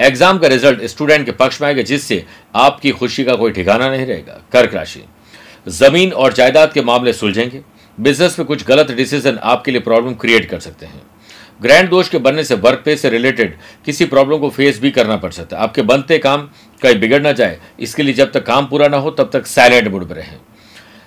एग्ज़ाम 0.00 0.38
का 0.38 0.48
रिज़ल्ट 0.48 0.84
स्टूडेंट 0.84 1.26
के 1.26 1.32
पक्ष 1.32 1.60
में 1.60 1.66
आएगा, 1.68 1.82
जिससे 1.82 2.24
आपकी 2.56 2.90
खुशी 2.92 3.24
का 3.24 3.34
कोई 3.34 3.52
ठिकाना 3.52 3.90
नहीं 3.90 4.06
रहेगा। 4.06 4.40
कर्क 4.52 4.74
राशि। 4.74 5.04
ज़मीन 5.68 6.12
और 6.12 6.32
जायदाद 6.32 6.72
के 6.72 6.82
मामले 6.82 7.12
सुलझेंगे। 7.12 7.62
बिज़नेस 7.98 8.38
में 8.38 8.46
कुछ 8.48 8.66
गलत 8.66 8.90
डिसीज़न 8.92 9.38
आपके 9.44 9.70
लिए 9.70 9.80
प्रॉब्लम 9.82 10.14
क्रिएट 10.14 10.48
कर 10.50 10.60
सकते 10.60 10.86
हैं। 10.86 11.02
ग्रैंड 11.60 11.88
दोष 11.90 12.08
के 12.08 12.18
बनने 12.20 12.44
से 12.44 12.54
वर्क 12.56 12.80
प्लेस 12.84 13.02
से 13.02 13.10
रिलेटेड 13.10 13.56
किसी 13.84 14.04
प्रॉब्लम 14.06 14.38
को 14.38 14.50
फेस 14.50 14.80
भी 14.80 14.90
करना 14.90 15.16
पड़ 15.16 15.32
सकता 15.32 15.56
है। 15.56 15.62
आपके 15.62 15.82
बनते 15.84 16.18
काम 16.18 16.48
कहीं 16.82 16.98
बिगड़ 17.00 17.22
ना 17.22 17.32
जाए। 17.34 17.58
इसके 17.80 18.02
लिए 18.02 18.14
जब 18.14 18.32
तक 18.32 18.46
काम 18.46 18.66
पूरा 18.66 18.88
ना 18.88 18.96
हो, 18.96 19.10
तब 19.10 19.30
तक 19.32 19.46
साइलेंट 19.46 19.88
मूड 19.88 20.08
में 20.08 20.16
रहें। 20.16 20.36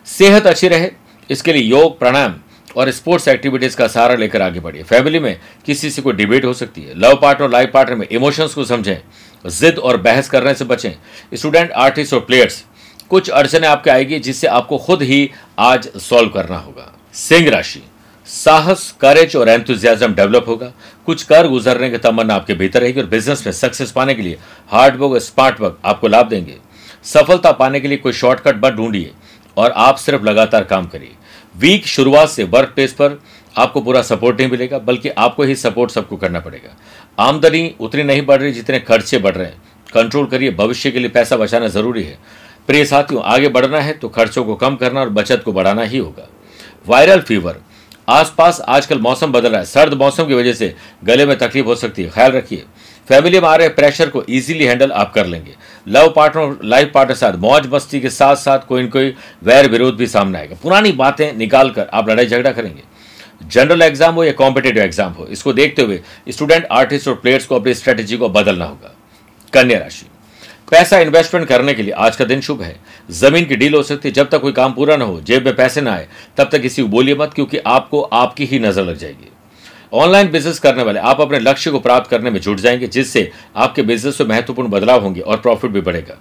सेहत 0.09 0.47
अच्छी 0.47 0.67
रहे, 0.67 0.89
इसके 1.29 1.53
लिए 1.53 1.61
योग, 1.61 1.97
प्राणायाम 1.99 2.35
और 2.77 2.91
स्पोर्ट्स 2.91 3.27
एक्टिविटीज़ 3.27 3.75
का 3.77 3.87
सहारा 3.87 4.15
लेकर 4.15 4.41
आगे 4.41 4.59
बढ़िए। 4.59 4.83
फैमिली 4.83 5.19
में 5.19 5.39
किसी 5.65 5.89
से 5.89 6.01
कोई 6.01 6.13
डिबेट 6.13 6.45
हो 6.45 6.53
सकती 6.53 6.81
है। 6.81 6.97
लव 6.99 7.19
पार्टनर 7.21 7.43
और 7.43 7.51
लाइफ 7.51 7.71
पार्टनर 7.73 7.95
में 7.95 8.07
इमोशंस 8.11 8.53
को 8.53 8.65
समझें, 8.65 8.97
जिद 9.45 9.77
और 9.77 9.97
बहस 9.97 10.29
करने 10.29 10.53
से 10.53 10.65
बचें। 10.65 10.91
स्टूडेंट 11.33 11.71
आर्टिस्ट 11.71 12.13
और 12.13 12.19
प्लेयर्स 12.19 12.63
कुछ 13.09 13.29
अड़चने 13.29 13.67
आपके 13.67 13.89
आएगी 13.89 14.19
जिससे 14.19 14.47
आपको 14.47 14.77
खुद 14.77 15.01
ही 15.01 15.29
आज 15.59 15.89
सॉल्व 15.99 16.29
करना 16.29 16.57
होगा। 16.57 16.93
सिंह 17.13 17.49
राशि, 17.49 17.81
साहस 18.27 18.93
करेज 19.01 19.35
और 19.35 19.49
एंथुजियाजम 19.49 20.13
डेवलप 20.13 20.45
होगा। 20.47 20.71
कुछ 21.05 21.23
कर 21.23 21.47
गुजरने 21.47 21.89
की 21.89 21.97
तमन्ना 21.97 22.35
आपके 22.35 22.53
भीतर 22.53 22.81
रहेगी 22.81 23.01
और 23.01 23.07
बिज़नेस 23.07 23.45
में 23.45 23.53
सक्सेस 23.53 23.91
पाने 23.91 24.13
के 24.13 24.21
लिए 24.21 24.37
हार्ड 24.69 24.95
वर्क 24.95 25.11
और 25.11 25.19
स्मार्ट 25.19 25.61
वर्क 25.61 25.79
आपको 25.85 26.07
लाभ 26.07 26.27
देंगे। 26.27 26.57
सफलता 27.03 27.51
पाने 27.51 27.79
के 27.79 27.87
लिए 27.87 27.97
कोई 27.97 28.13
शॉर्टकट 28.13 28.65
मत 28.65 28.73
ढूंढिए। 28.73 29.11
और 29.59 29.71
आप 29.71 29.95
सिर्फ़ 29.95 30.23
लगातार 30.23 30.63
काम 30.63 30.87
करिए। 30.87 31.15
वीक 31.55 31.87
शुरुआत 31.87 32.29
से 32.29 32.43
वर्क 32.43 32.69
प्लेस 32.69 32.93
पर 32.93 33.19
आपको 33.55 33.81
पूरा 33.81 34.01
सपोर्ट 34.01 34.39
नहीं 34.39 34.49
मिलेगा, 34.49 34.77
बल्कि 34.79 35.09
आपको 35.09 35.43
ही 35.43 35.55
सपोर्ट 35.55 35.91
सबको 35.91 36.17
करना 36.17 36.39
पड़ेगा। 36.39 36.75
आमदनी 37.19 37.75
उतनी 37.79 38.03
नहीं 38.03 38.25
बढ़ 38.25 38.41
रही 38.41 38.51
जितने 38.51 38.79
खर्चे 38.79 39.17
बढ़ 39.17 39.35
रहे 39.35 39.47
हैं। 39.47 39.61
कंट्रोल 39.93 40.25
करिए, 40.25 40.51
भविष्य 40.51 40.91
के 40.91 40.99
लिए 40.99 41.09
पैसा 41.09 41.37
बचाना 41.37 41.67
ज़रूरी 41.67 42.03
है। 42.03 42.17
प्रिय 42.67 42.85
साथियों, 42.85 43.21
आगे 43.23 43.47
बढ़ना 43.47 43.79
है 43.79 43.93
तो 43.93 44.09
खर्चों 44.09 44.43
को 44.43 44.55
कम 44.55 44.75
करना 44.75 44.99
और 45.01 45.09
बचत 45.09 45.41
को 45.45 45.53
बढ़ाना 45.53 45.83
ही 45.83 45.97
होगा। 45.97 46.27
वायरल 46.87 47.19
फीवर 47.19 47.59
आसपास 48.09 48.59
आजकल 48.61 48.99
मौसम 48.99 49.31
बदल 49.31 49.49
रहा 49.49 49.59
है। 49.59 49.65
सर्द 49.65 49.93
मौसम 49.93 50.27
की 50.27 50.33
वजह 50.33 50.53
से 50.53 50.73
गले 51.03 51.25
में 51.25 51.37
तकलीफ़ 51.37 51.65
हो 51.65 51.75
सकती 51.75 52.03
है। 52.03 52.09
ख्याल 52.09 52.31
रखिए। 52.31 52.63
फैमिली 53.09 53.39
में 53.39 53.47
आ 53.47 53.55
रहे 53.55 53.69
प्रेशर 53.69 54.09
को 54.09 54.23
इजीली 54.23 54.65
हैंडल 54.65 54.91
आप 54.91 55.13
कर 55.13 55.25
लेंगे। 55.25 55.55
लव 55.89 56.11
पार्टनर 56.15 56.57
लाइफ 56.63 56.91
पार्टनर 56.93 57.15
साथ, 57.15 57.33
मौज 57.33 57.67
मस्ती 57.67 57.99
के 58.01 58.09
साथ 58.09 58.35
साथ 58.35 58.67
कोई 58.67 58.83
न 58.83 58.87
कोई 58.87 59.13
वैर 59.43 59.69
विरोध 59.69 59.95
भी 59.95 60.07
सामने 60.07 60.37
आएगा। 60.39 60.55
पुरानी 60.63 60.91
बातें 60.93 61.33
निकाल 61.33 61.69
कर 61.69 61.87
आप 61.93 62.09
लड़ाई 62.09 62.25
झगड़ा 62.25 62.51
करेंगे। 62.51 62.83
जनरल 63.45 63.81
एग्ज़ाम 63.81 64.15
हो 64.15 64.23
या 64.23 64.31
कॉम्पिटेटिव 64.33 64.83
एग्ज़ाम 64.83 65.11
हो, 65.11 65.25
इसको 65.25 65.53
देखते 65.53 65.81
हुए 65.81 65.99
स्टूडेंट 66.29 66.65
आर्टिस्ट 66.71 67.07
और 67.07 67.15
प्लेयर्स 67.15 67.45
को 67.45 67.55
अपनी 67.55 67.73
स्ट्रेटेजी 67.73 68.17
को 68.17 68.29
बदलना 68.29 68.65
होगा। 68.65 68.95
कन्या 69.53 69.79
राशि। 69.79 70.05
पैसा 70.71 70.99
इन्वेस्टमेंट 70.99 71.47
करने 71.47 71.73
के 71.73 71.83
लिए 71.83 71.93
आज 71.93 72.15
का 72.15 72.25
दिन 72.25 72.41
शुभ 72.41 72.61
है। 72.61 72.75
ज़मीन 73.11 73.45
की 73.45 73.55
डील 73.55 73.73
हो 73.73 73.81
सकती 73.83 74.07
है। 74.07 74.13
जब 74.13 74.29
तक 74.29 74.41
कोई 74.41 74.51
काम 74.51 74.73
पूरा 74.73 74.97
ना 74.97 75.05
हो, 75.05 75.19
जेब 75.21 75.45
में 75.45 75.55
पैसे 75.55 75.81
ना 75.81 75.93
आए, 75.93 76.07
तब 76.37 76.49
तक 76.51 76.61
किसी 76.61 76.81
को 76.81 76.87
बोलिए 76.87 77.15
मत, 77.15 77.33
क्योंकि 77.33 77.57
आपको 77.57 78.01
आपकी 78.01 78.45
ही 78.45 78.59
नज़र 78.59 78.83
लग 78.83 78.97
जाएगी। 78.97 79.31
ऑनलाइन 79.93 80.29
बिज़नेस 80.31 80.59
करने 80.59 80.83
वाले 80.83 80.99
आप 80.99 81.21
अपने 81.21 81.39
लक्ष्य 81.39 81.71
को 81.71 81.79
प्राप्त 81.79 82.09
करने 82.09 82.29
में 82.29 82.39
जुट 82.39 82.57
जाएँगे, 82.57 82.87
जिससे 82.87 83.31
आपके 83.55 83.81
बिज़नेस 83.81 84.21
में 84.21 84.27
महत्वपूर्ण 84.27 84.69
बदलाव 84.69 85.03
होंगे 85.03 85.21
और 85.21 85.37
प्रॉफिट 85.37 85.71
भी 85.71 85.81
बढ़ेगा। 85.81 86.17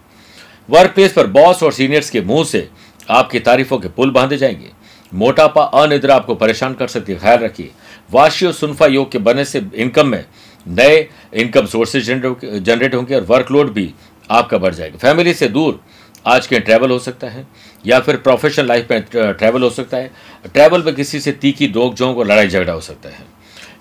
वर्क 0.68 0.90
प्लेस 0.90 1.12
पर 1.12 1.26
बॉस 1.26 1.62
और 1.62 1.72
सीनियर्स 1.72 2.10
के 2.10 2.20
मुँह 2.20 2.44
से 2.44 2.68
आपकी 3.10 3.40
तारीफों 3.40 3.78
के 3.78 3.88
पुल 3.88 4.10
बांधे 4.10 4.36
जाएँगे। 4.36 4.70
मोटापा, 5.12 5.62
अनिद्रा 5.62 6.14
आपको 6.16 6.34
परेशान 6.34 6.74
कर 6.74 6.88
सकती 6.88 7.12
है। 7.12 7.18
ख्याल 7.18 7.38
रखिए, 7.38 7.70
वाशी 8.10 8.46
और 8.46 8.52
सुनफा 8.52 8.86
योग 8.86 9.10
के 9.12 9.18
बनने 9.18 9.44
से 9.44 9.62
इनकम 9.74 10.06
में 10.06 10.24
नए 10.66 11.08
इनकम 11.34 11.66
सोर्सेज 11.66 12.06
जनरेट 12.06 12.94
होंगे 12.94 13.14
और 13.14 13.22
वर्कलोड 13.22 13.72
भी 13.72 13.92
आपका 14.30 14.58
बढ़ 14.58 14.74
जाएगा। 14.74 14.98
फैमिली 14.98 15.34
से 15.34 15.48
दूर 15.48 15.80
आज 16.26 16.46
के 16.46 16.58
ट्रैवल 16.58 16.90
हो 16.90 16.98
सकता 16.98 17.26
है, 17.26 17.46
या 17.86 18.00
फिर 18.00 18.16
प्रोफेशनल 18.16 18.66
लाइफ 18.66 18.90
में 18.90 19.02
ट्रैवल 19.12 19.62
हो 19.62 19.70
सकता 19.70 19.96
है। 19.96 20.10
ट्रैवल 20.46 20.82
में 20.82 20.94
किसी 20.94 21.20
से 21.20 21.32
तीखी 21.32 21.66
दोग 21.68 21.94
जोंग 21.94 22.18
और 22.18 22.26
लड़ाई 22.26 22.48
झगड़ा 22.48 22.72
हो 22.72 22.80
सकता 22.80 23.08
है। 23.08 23.37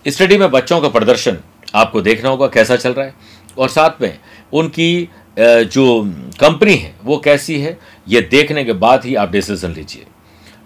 स्टडी 0.08 0.38
में 0.38 0.50
बच्चों 0.52 0.80
का 0.82 0.90
प्रदर्शन 0.90 1.38
आपको 1.76 2.02
देखना 2.02 2.30
होगा, 2.30 2.48
कैसा 2.48 2.76
चल 2.76 2.94
रहा 2.94 3.06
है। 3.06 3.14
और 3.58 3.70
साथ 3.70 4.02
में 4.02 4.18
उनकी 4.54 5.10
जो 5.40 6.04
कंपनी 6.40 6.76
है, 6.76 6.94
वो 7.04 7.18
कैसी 7.18 7.60
है, 7.62 7.78
ये 8.08 8.22
देखने 8.22 8.64
के 8.66 8.74
बाद 8.76 9.06
ही 9.06 9.16
आप 9.16 9.32
डिसीज़न 9.32 9.72
लीजिए। 9.72 10.06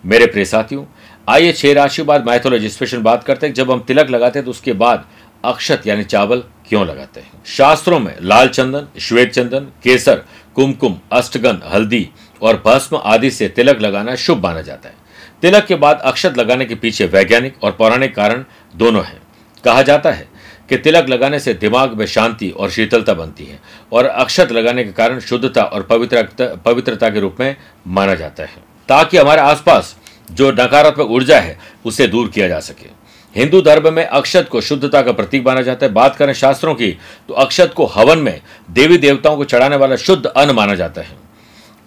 मेरे 0.03 0.25
प्रिय 0.25 0.45
साथियों, 0.45 0.83
आइए 1.27 1.51
छह 1.53 1.73
राशि 1.73 2.03
बाद 2.03 2.25
माइथोलॉजी 2.25 2.69
स्पेशल 2.69 2.97
बात 2.99 3.23
करते 3.23 3.47
हैं। 3.47 3.53
जब 3.53 3.71
हम 3.71 3.79
तिलक 3.79 4.09
लगाते 4.09 4.39
हैं 4.39 4.45
तो 4.45 4.51
उसके 4.51 4.73
बाद 4.73 5.05
अक्षत 5.45 5.87
यानी 5.87 6.03
चावल 6.03 6.43
क्यों 6.67 6.85
लगाते 6.87 7.19
हैं? 7.19 7.43
शास्त्रों 7.47 7.99
में 7.99 8.15
लाल 8.21 8.47
चंदन, 8.47 8.87
श्वेत 8.99 9.31
चंदन, 9.31 9.67
केसर, 9.83 10.23
कुमकुम 10.55 10.97
अष्टगंध 11.11 11.61
हल्दी 11.73 12.07
और 12.41 12.61
भस्म 12.65 13.01
आदि 13.05 13.31
से 13.31 13.47
तिलक 13.49 13.81
लगाना 13.81 14.15
शुभ 14.17 14.43
माना 14.43 14.61
जाता 14.61 14.89
है। 14.89 14.95
तिलक 15.41 15.65
के 15.65 15.75
बाद 15.75 15.99
अक्षत 15.99 16.37
लगाने 16.37 16.65
के 16.65 16.75
पीछे 16.75 17.05
वैज्ञानिक 17.07 17.63
और 17.63 17.71
पौराणिक 17.71 18.15
कारण 18.15 18.43
दोनों 18.75 19.03
हैं। 19.03 19.20
कहा 19.65 19.81
जाता 19.81 20.11
है 20.11 20.27
कि 20.69 20.77
तिलक 20.77 21.09
लगाने 21.09 21.39
से 21.39 21.53
दिमाग 21.53 21.93
में 21.93 22.05
शांति 22.05 22.49
और 22.49 22.69
शीतलता 22.69 23.13
बनती 23.13 23.45
है 23.45 23.59
और 23.93 24.05
अक्षत 24.05 24.51
लगाने 24.51 24.83
के 24.83 24.91
कारण 24.91 25.19
शुद्धता 25.19 25.63
और 25.63 25.83
पवित्र 25.83 26.45
पवित्रता 26.65 27.09
के 27.09 27.19
रूप 27.19 27.37
में 27.39 27.55
माना 27.87 28.15
जाता 28.15 28.43
है। 28.43 28.63
ताकि 28.89 29.17
हमारे 29.17 29.41
आसपास 29.41 29.95
जो 30.31 30.51
नकारात्मक 30.51 31.09
ऊर्जा 31.09 31.39
है, 31.39 31.57
उसे 31.85 32.07
दूर 32.07 32.27
किया 32.27 32.47
जा 32.47 32.59
सके। 32.59 32.89
हिंदू 33.35 33.61
धर्म 33.61 33.93
में 33.93 34.05
अक्षत 34.05 34.47
को 34.51 34.61
शुद्धता 34.61 35.01
का 35.01 35.11
प्रतीक 35.11 35.45
माना 35.45 35.61
जाता 35.61 35.85
है। 35.85 35.91
बात 35.93 36.15
करें 36.15 36.33
शास्त्रों 36.33 36.73
की 36.75 36.91
तो 37.27 37.33
अक्षत 37.33 37.73
को 37.75 37.85
हवन 37.85 38.19
में 38.19 38.41
देवी 38.69 38.97
देवताओं 38.97 39.37
को 39.37 39.43
चढ़ाने 39.43 39.75
वाला 39.75 39.95
शुद्ध 39.95 40.25
अन्न 40.25 40.51
माना 40.51 40.75
जाता 40.75 41.01
है। 41.01 41.30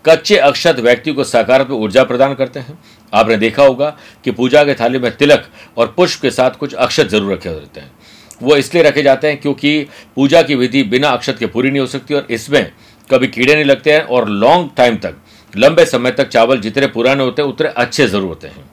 कच्चे 0.04 0.36
अक्षत 0.38 0.78
व्यक्ति 0.78 1.12
को 1.12 1.24
सकारात्मक 1.24 1.70
ऊर्जा 1.72 2.04
प्रदान 2.04 2.34
करते 2.34 2.60
हैं। 2.60 2.78
आपने 3.12 3.36
देखा 3.36 3.62
होगा 3.62 3.88
कि 4.24 4.30
पूजा 4.30 4.64
के 4.64 4.74
थाली 4.74 4.98
में 4.98 5.10
तिलक 5.16 5.44
और 5.76 5.94
पुष्प 5.96 6.22
के 6.22 6.30
साथ 6.30 6.50
कुछ 6.50 6.74
अक्षत 6.74 7.08
ज़रूर 7.08 7.32
रखे 7.32 7.48
होते 7.48 7.80
हैं। 7.80 7.90
वो 8.42 8.56
इसलिए 8.56 8.82
रखे 8.82 9.02
जाते 9.02 9.28
हैं 9.28 9.40
क्योंकि 9.40 9.86
पूजा 10.16 10.42
की 10.42 10.54
विधि 10.54 10.82
बिना 10.84 11.08
अक्षत 11.10 11.36
के 11.38 11.46
पूरी 11.46 11.70
नहीं 11.70 11.80
हो 11.80 11.86
सकती 11.86 12.14
और 12.14 12.26
इसमें 12.30 12.70
कभी 13.10 13.26
कीड़े 13.28 13.54
नहीं 13.54 13.64
लगते 13.64 13.92
हैं 13.92 14.00
और 14.00 14.28
लॉन्ग 14.28 14.70
टाइम 14.76 14.96
तक, 14.96 15.14
लंबे 15.52 15.84
समय 15.86 16.10
तक 16.10 16.28
चावल 16.28 16.60
जितने 16.60 16.86
पुराने 16.88 17.24
होते 17.24 17.42
हैं, 17.42 17.48
उतने 17.48 17.68
अच्छे 17.68 18.06
ज़रूर 18.06 18.24
होते 18.24 18.48
हैं। 18.48 18.64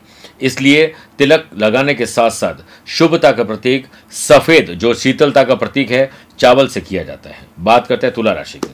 इसलिए 0.42 0.86
तिलक 1.18 1.50
लगाने 1.58 1.94
के 1.94 2.06
साथ 2.06 2.30
साथ 2.32 2.64
शुभता 2.90 3.32
का 3.32 3.44
प्रतीक, 3.44 3.86
सफ़ेद 4.12 4.70
जो 4.74 4.94
शीतलता 4.94 5.44
का 5.44 5.56
प्रतीक 5.56 5.92
है, 5.92 6.10
चावल 6.40 6.68
से 6.68 6.82
किया 6.82 7.04
जाता 7.04 7.30
है। 7.30 7.46
बात 7.60 7.88
करते 7.88 8.08
हैं 8.08 8.14
तुला 8.16 8.32
राशि 8.32 8.60
की। 8.60 8.74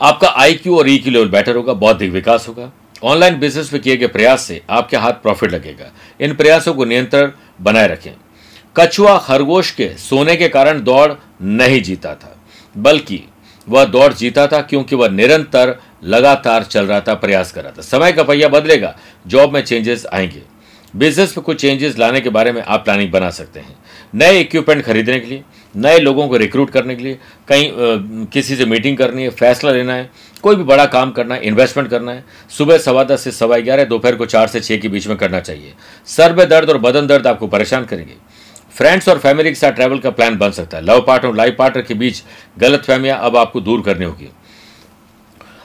आपका 0.00 0.28
आईक्यू 0.28 0.76
और 0.78 0.88
ई 0.88 0.96
क्यू 0.98 1.12
लेवल 1.12 1.28
बेटर 1.28 1.56
होगा 1.56 1.72
बौद्धिक 1.74 2.10
विकास 2.12 2.46
होगा। 2.48 2.70
ऑनलाइन 3.04 3.38
बिज़नेस 3.38 3.72
में 3.72 3.80
किए 3.82 3.96
गए 3.96 4.06
प्रयास 4.06 4.42
से 4.42 4.60
आपके 4.70 4.96
हाथ 4.96 5.12
प्रॉफिट 5.12 5.52
लगेगा। 5.52 5.90
इन 6.20 6.34
प्रयासों 6.34 6.74
को 6.74 6.84
नियंत्रण 6.84 7.30
बनाए 7.60 7.88
रखें। 7.88 8.12
कछुआ 8.76 9.16
खरगोश 9.18 9.70
के 9.70 9.88
सोने 9.98 10.36
के 10.36 10.48
कारण 10.48 10.82
दौड़ 10.82 11.12
नहीं 11.42 11.82
जीता 11.82 12.14
था, 12.14 12.36
बल्कि 12.74 13.22
वह 13.66 13.84
दौड़ 13.84 14.12
जीता 14.12 14.46
था 14.46 14.60
क्योंकि 14.60 14.96
वह 14.96 15.08
निरंतर 15.08 15.74
लगातार 16.04 16.62
चल 16.62 16.86
रहा 16.86 17.00
था, 17.00 17.14
प्रयास 17.14 17.52
कर 17.52 17.62
रहा 17.62 17.72
था। 17.72 17.82
समय 17.82 18.12
का 18.12 18.22
पहिया 18.22 18.48
बदलेगा 18.48 18.94
जॉब 19.26 19.54
में 19.54 19.60
चेंजेस 19.62 20.06
आएँगे। 20.06 20.42
बिज़नेस 20.96 21.36
में 21.36 21.44
कुछ 21.44 21.60
चेंजेस 21.60 21.98
लाने 21.98 22.20
के 22.20 22.30
बारे 22.30 22.52
में 22.52 22.62
आप 22.62 22.84
प्लानिंग 22.84 23.10
बना 23.12 23.30
सकते 23.30 23.60
हैं। 23.60 23.76
नए 24.14 24.40
इक्विपमेंट 24.40 24.84
खरीदने 24.84 25.18
के 25.20 25.26
लिए 25.26 25.42
नए 25.74 25.98
लोगों 25.98 26.28
को 26.28 26.36
रिक्रूट 26.36 26.70
करने 26.70 26.94
के 26.96 27.02
लिए, 27.02 27.18
कहीं 27.48 28.26
किसी 28.26 28.56
से 28.56 28.64
मीटिंग 28.64 28.96
करनी 28.98 29.22
है, 29.22 29.30
फैसला 29.30 29.72
लेना 29.72 29.94
है, 29.94 30.10
कोई 30.42 30.56
भी 30.56 30.64
बड़ा 30.64 30.86
काम 30.86 31.10
करना 31.10 31.34
है 31.34 31.42
इन्वेस्टमेंट 31.42 31.90
करना 31.90 32.12
है, 32.12 32.24
सुबह 32.50 32.78
सवा 32.78 33.04
दस 33.04 33.24
से 33.24 33.30
सवा 33.32 33.58
ग्यारह, 33.58 33.84
दोपहर 33.84 34.16
को 34.16 34.26
चार 34.26 34.46
से 34.46 34.60
छः 34.60 34.80
के 34.80 34.88
बीच 34.88 35.06
में 35.06 35.16
करना 35.16 35.40
चाहिए। 35.40 35.74
सर 36.08 36.34
में 36.34 36.48
दर्द 36.48 36.70
और 36.70 36.78
बदन 36.78 37.06
दर्द 37.06 37.26
आपको 37.26 37.46
परेशान 37.48 37.84
करेंगे। 37.84 38.14
फ्रेंड्स 38.74 39.08
और 39.08 39.18
फैमिली 39.18 39.50
के 39.50 39.54
साथ 39.54 39.72
ट्रैवल 39.72 39.98
का 39.98 40.10
प्लान 40.10 40.36
बन 40.38 40.50
सकता 40.50 40.76
है। 40.76 40.84
लव 40.84 41.00
पार्टनर 41.00 41.30
और 41.30 41.36
लाइफ 41.36 41.54
पार्टनर 41.58 41.82
के 41.82 41.94
बीच 41.94 42.22
गलत 42.58 42.84
फहमियाँ 42.84 43.18
अब 43.18 43.36
आपको 43.36 43.60
दूर 43.60 43.82
करनी 43.82 44.04
होगी। 44.04 44.28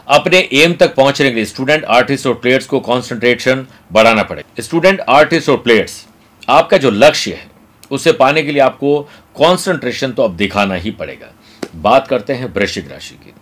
अपने 0.08 0.38
एम 0.54 0.74
तक 0.74 0.96
पहुँचने 0.96 1.30
के 1.30 1.36
लिए 1.36 1.46
स्टूडेंट 1.46 1.84
आर्टिस्ट 1.86 2.28
और 2.28 2.34
प्लेयर्स 2.34 2.66
को 2.68 2.80
कॉन्सेंट्रेशन 2.82 3.66
बढ़ाना 3.92 4.24
पड़ेगा। 4.24 4.62
स्टूडेंट 4.62 5.02
आर्टिस्ट 5.02 5.50
और 5.50 5.58
प्लेयर्स 5.58 6.06
आपका 6.48 6.78
जो 6.78 6.90
लक्ष्य 6.92 7.32
है 7.32 7.52
उसे 7.94 8.12
पाने 8.14 8.44
के 8.44 8.52
लिए 8.52 8.62
आपको 8.62 9.00
कॉन्सेंट्रेशन 9.36 10.12
तो 10.12 10.24
अब 10.24 10.36
दिखाना 10.38 10.76
ही 10.76 10.92
पड़ेगा। 10.94 11.32
बात 11.78 12.08
करते 12.08 12.34
हैं 12.34 12.54
वृश्चिक 12.54 12.92
राशि 12.92 13.16
की। 13.16 13.34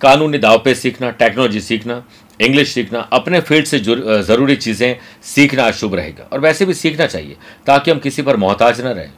कानूनी 0.00 0.38
दावपेच 0.38 0.76
सीखना 0.76 1.10
टेक्नोलॉजी 1.12 1.60
सीखना 1.60 2.02
इंग्लिश 2.40 2.72
सीखना, 2.72 3.00
अपने 3.12 3.40
फ़ील्ड 3.40 3.66
से 3.66 3.78
ज़रूरी 3.78 4.54
चीज़ें 4.56 4.96
सीखना 5.24 5.70
शुभ 5.70 5.94
रहेगा। 5.94 6.28
और 6.32 6.40
वैसे 6.40 6.64
भी 6.64 6.74
सीखना 6.74 7.06
चाहिए, 7.06 7.36
ताकि 7.66 7.90
हम 7.90 7.98
किसी 7.98 8.22
पर 8.22 8.36
मोहताज 8.36 8.80
न 8.80 8.84
रहें। 8.86 9.12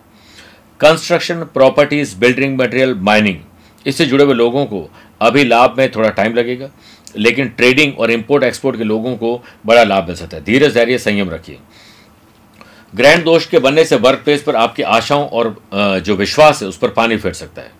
Construction 0.80 1.42
properties 1.54 2.16
building 2.18 2.58
material 2.58 2.94
mining 3.00 3.38
इससे 3.86 4.06
जुड़े 4.06 4.24
हुए 4.24 4.34
लोगों 4.34 4.64
को 4.66 4.88
अभी 5.20 5.44
लाभ 5.44 5.74
में 5.78 5.90
थोड़ा 5.92 6.08
टाइम 6.10 6.34
लगेगा, 6.34 6.68
लेकिन 7.16 7.48
ट्रेडिंग 7.48 7.98
और 7.98 8.10
इंपोर्ट 8.10 8.44
एक्सपोर्ट 8.44 8.76
के 8.78 8.84
लोगों 8.84 9.16
को 9.16 9.42
बड़ा 9.66 9.82
लाभ 9.84 10.06
मिल 10.06 10.16
सकता 10.16 10.36
है। 10.36 10.44
धीरे 10.44 10.68
धैर्य 10.70 10.98
संयम 10.98 11.30
रखिए। 11.30 11.58
ग्रैंड 12.94 13.24
दोष 13.24 13.46
के 13.46 13.58
बनने 13.58 13.84
से 13.84 13.96
वर्क 13.96 14.18
प्लेस 14.18 14.42
पर 14.42 14.56
आपकी 14.56 14.82
आशाओं 14.82 15.26
और 15.28 15.56
जो 15.74 16.14
विश्वास 16.14 16.62
है, 16.62 16.68
उस 16.68 16.78
पर 16.78 16.88
पानी 16.88 17.16
फेर 17.16 17.32
सकता 17.32 17.62
है। 17.62 17.70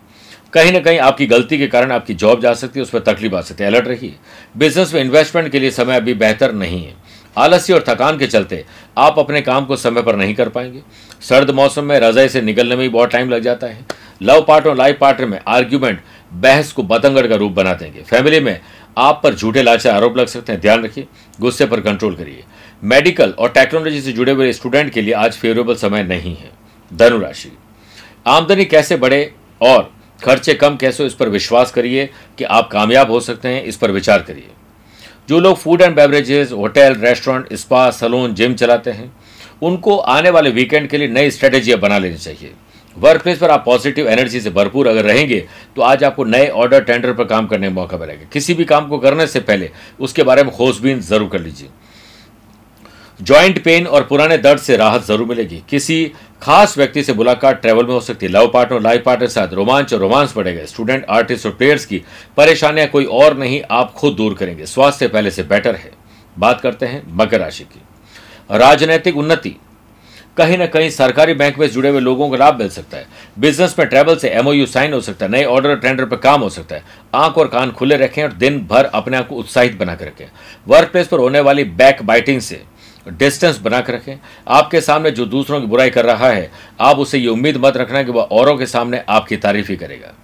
कहीं 0.53 0.73
ना 0.73 0.79
कहीं 0.79 0.99
आपकी 0.99 1.27
गलती 1.27 1.59
के 1.59 1.67
कारण 1.67 1.93
आपकी 1.93 2.15
जॉब 2.15 2.41
जा 2.41 2.53
सकती 2.55 2.79
है, 2.79 2.83
उस 2.83 2.91
पर 2.91 3.01
तकलीफ़ 3.03 3.35
आ 3.35 3.41
सकती 3.41 3.65
है। 3.65 3.71
अलर्ट 3.71 3.89
रहिए। 3.89 4.15
बिज़नेस 4.57 4.93
में 4.95 5.01
इन्वेस्टमेंट 5.01 5.49
के 5.53 5.61
लिए 5.61 5.71
समय 5.71 5.97
अभी 5.97 6.15
बेहतर 6.15 6.53
नहीं 6.53 6.85
है। 6.85 6.95
आलस्य 7.37 7.73
और 7.73 7.85
थकान 7.89 8.19
के 8.19 8.27
चलते 8.27 8.65
आप 8.99 9.19
अपने 9.19 9.41
काम 9.43 9.65
को 9.65 9.77
समय 9.77 10.03
पर 10.03 10.17
नहीं 10.17 10.35
कर 10.35 10.49
पाएँगे। 10.49 10.81
सर्द 11.21 11.51
मौसम 11.51 11.85
में 11.85 11.99
रजाई 12.01 12.29
से 12.29 12.41
निकलने 12.41 12.77
में 12.77 12.79
भी 12.79 12.89
बहुत 12.89 13.11
टाइम 13.11 13.31
लग 13.31 13.43
जाता 13.43 13.67
है। 13.67 13.85
लव 14.23 14.45
पार्टनर 14.49 14.71
और 14.71 14.77
लाइफ 14.77 14.99
पार्टनर 15.01 15.27
में 15.27 15.39
आर्ग्यूमेंट 15.49 16.01
बहस 16.33 16.73
को 16.73 16.83
बतंगड़ 16.83 17.27
का 17.27 17.37
रूप 17.37 17.53
बना 17.53 17.73
देंगे। 17.75 18.03
फैमिली 18.03 18.41
में 18.41 18.61
आप 18.99 19.21
पर 19.25 19.35
झूठे 19.35 19.63
लाचे 19.63 19.89
आरोप 19.89 20.17
लग 20.17 20.27
सकते 20.27 20.53
हैं। 20.53 20.61
ध्यान 20.61 20.85
रखिए। 20.85 21.07
गुस्से 21.41 21.67
पर 21.67 21.81
कंट्रोल 21.81 22.15
करिए। 22.15 22.45
मेडिकल 22.83 23.31
और 23.31 23.49
टेक्नोलॉजी 23.49 24.01
से 24.01 24.13
जुड़े 24.13 24.33
हुए 24.33 24.53
स्टूडेंट 24.53 24.93
के 24.93 25.03
लिए 25.03 25.13
आज 25.15 25.33
फेवरेबल 25.33 25.75
समय 25.75 26.03
नहीं 26.05 26.35
है। 26.37 26.51
धनुराशि 26.91 27.51
आमदनी 28.27 28.65
कैसे 28.65 28.97
बढ़े 28.97 29.21
और 29.61 29.91
खर्चे 30.21 30.55
कम 30.55 30.77
कैसे 30.77 31.07
इस 31.07 31.15
पर 31.15 31.29
विश्वास 31.29 31.71
करिए 31.73 32.09
कि 32.39 32.45
आप 32.47 32.69
कामयाब 32.71 33.11
हो 33.11 33.21
सकते 33.21 33.49
हैं, 33.49 33.63
इस 33.65 33.77
पर 33.77 33.91
विचार 33.91 34.23
करिए। 34.23 34.49
जो 35.29 35.39
लोग 35.41 35.57
food 35.59 35.83
and 35.83 35.95
beverages 35.97 36.53
hotel 36.53 36.95
restaurant 36.97 37.53
spa 37.55 37.91
salon 37.93 38.35
gym 38.35 38.55
चलाते 38.55 38.91
हैं, 38.91 39.11
उनको 39.63 39.97
आने 39.97 40.31
वाले 40.31 40.51
वीकेंड 40.51 40.89
के 40.89 40.99
लिए 40.99 41.09
नई 41.11 41.31
स्ट्रेटेजियाँ 41.31 41.79
बना 41.81 41.99
लेनी 41.99 42.17
चाहिए। 42.17 42.53
वर्क 42.97 43.23
प्लेस 43.23 43.39
पर 43.39 43.51
आप 43.51 43.65
पॉजिटिव 43.65 44.09
एनर्जी 44.09 44.41
से 44.41 44.51
भरपूर 44.51 44.89
अगर 44.89 45.05
रहेंगे 45.05 45.39
तो 45.77 45.83
आज 45.83 46.03
आपको 46.05 46.25
नए 46.25 46.49
ऑर्डर 46.49 46.83
टेंडर 46.85 47.13
पर 47.13 47.25
काम 47.27 47.47
करने 47.47 47.69
का 47.69 47.75
मौका 47.75 47.99
मिलेगा। 47.99 48.29
किसी 48.33 48.55
भी 48.55 48.65
काम 48.65 48.89
को 48.89 48.99
करने 48.99 49.27
से 49.27 49.41
पहले 49.43 49.71
उसके 50.01 50.23
बारे 50.23 50.43
में 50.43 50.53
खोजबीन 50.53 51.01
ज़रूर 51.03 51.29
कर 51.29 51.41
लीजिए। 51.41 51.69
जॉइंट 53.23 53.63
पेन 53.65 53.87
और 53.87 54.03
पुराने 54.03 54.37
दर्द 54.39 54.61
से 54.61 54.77
राहत 54.77 55.05
ज़रूर 55.07 55.27
मिलेगी। 55.29 55.63
किसी 55.71 56.05
खास 56.43 56.77
व्यक्ति 56.79 57.03
से 57.03 57.15
मुलाकात 57.15 57.61
ट्रैवल 57.63 57.87
में 57.87 57.93
हो 57.95 58.01
सकती 58.01 58.27
है। 58.27 58.33
लव 58.33 58.47
पार्टनर 58.49 58.81
लाइफ 58.81 59.03
पार्टनर 59.05 59.27
के 59.27 59.33
साथ 59.33 59.53
रोमांच 59.55 59.93
और 59.95 60.01
रोमांस 60.01 60.33
बढ़ेगा 60.37 60.65
स्टूडेंट 60.65 61.05
आर्टिस्ट 61.11 61.47
और 61.47 61.53
प्लेयर्स 61.53 61.85
की 61.87 62.03
परेशानियाँ 62.37 62.87
कोई 62.89 63.05
और 63.05 63.37
नहीं, 63.39 63.63
आप 63.71 63.93
खुद 63.93 64.15
दूर 64.15 64.35
करेंगे। 64.35 64.67
स्वास्थ्य 64.67 65.09
पहले 65.09 65.31
से 65.31 65.43
बेटर 65.43 65.75
है। 65.75 65.91
बात 66.37 66.61
करते 66.61 66.87
हैं 66.87 67.03
मकर 67.17 67.41
राशि 67.41 67.65
की। 67.65 67.83
राजनैतिक 68.51 69.17
उन्नति। 69.17 69.57
कहीं 70.37 70.57
ना 70.59 70.67
कहीं 70.67 70.91
सरकारी 70.91 71.35
बैंक 71.35 71.59
में 71.59 71.69
जुड़े 71.71 71.89
हुए 71.89 72.01
लोगों 72.01 72.29
को 72.29 72.37
लाभ 72.37 72.59
मिल 72.59 72.69
सकता 72.69 72.97
है। 72.97 73.07
बिज़नेस 73.39 73.75
में 73.79 73.87
ट्रैवल 73.89 74.17
से 74.17 74.29
एमओयू 74.31 74.67
साइन 74.67 74.93
हो 74.93 75.01
सकता 75.01 75.25
है। 75.27 75.31
नए 75.33 75.45
ऑर्डर 75.45 75.77
टेंडर 75.77 76.05
पर 76.05 76.17
काम 76.17 76.41
हो 76.41 76.49
सकता 76.49 76.75
है। 76.75 76.85
आँख 77.15 77.39
और 77.39 77.49
कान 77.49 77.71
खुले 77.71 77.97
रखें 77.97 78.23
और 78.23 78.33
दिन 78.33 78.59
भर 78.67 78.85
अपने 78.85 79.17
आप 79.17 79.29
को 79.29 79.35
उत्साहित 79.35 79.79
बनाकर 79.79 80.07
रखें। 80.07 80.27
वर्क 80.69 80.91
प्लेस 80.91 81.07
पर 81.07 81.19
होने 81.19 81.41
वाली 81.41 81.65
बैक 81.65 82.03
बाइटिंग 82.03 82.41
से 82.41 82.63
डिस्टेंस 83.07 83.59
बना 83.59 83.81
कर 83.81 83.93
रखें। 83.93 84.19
आपके 84.49 84.81
सामने 84.81 85.11
जो 85.11 85.25
दूसरों 85.27 85.61
की 85.61 85.67
बुराई 85.67 85.91
कर 85.91 86.05
रहा 86.05 86.29
है, 86.29 86.51
आप 86.81 86.99
उसे 86.99 87.19
ये 87.19 87.29
उम्मीद 87.29 87.57
मत 87.57 87.77
रखना 87.77 88.03
कि 88.03 88.13
वह 88.13 88.23
औरों 88.23 88.57
के 88.57 88.67
सामने 88.67 89.03
आपकी 89.09 89.37
तारीफ़ 89.39 89.71
ही 89.71 89.77
करेगा। 89.77 90.15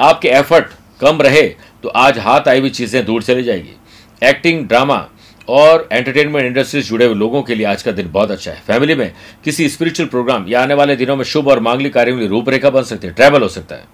आपके 0.00 0.28
एफर्ट 0.30 0.66
कम 1.00 1.22
रहे 1.22 1.42
तो 1.82 1.88
आज 1.88 2.18
हाथ 2.18 2.48
आई 2.48 2.60
हुई 2.60 2.70
चीज़ें 2.70 3.04
दूर 3.06 3.22
चली 3.22 3.42
जाएगी। 3.42 3.76
एक्टिंग 4.22 4.66
ड्रामा 4.68 5.06
और 5.48 5.88
एंटरटेनमेंट 5.92 6.46
इंडस्ट्री 6.46 6.82
से 6.82 6.88
जुड़े 6.88 7.06
हुए 7.06 7.14
लोगों 7.14 7.42
के 7.42 7.54
लिए 7.54 7.66
आज 7.66 7.82
का 7.82 7.92
दिन 7.92 8.10
बहुत 8.12 8.30
अच्छा 8.30 8.50
है। 8.50 8.62
फैमिली 8.66 8.94
में 8.94 9.12
किसी 9.44 9.68
स्पिरिचुअल 9.68 10.08
प्रोग्राम 10.08 10.46
या 10.48 10.62
आने 10.62 10.74
वाले 10.74 10.96
दिनों 10.96 11.16
में 11.16 11.24
शुभ 11.24 11.48
और 11.48 11.60
मांगलिक 11.60 11.94
कार्यों 11.94 12.18
की 12.18 12.26
रूपरेखा 12.26 12.70
बन 12.70 12.82
सकती 12.82 13.06
है। 13.06 13.12
ट्रैवल 13.12 13.42
हो 13.42 13.48
सकता 13.48 13.74
है। 13.74 13.84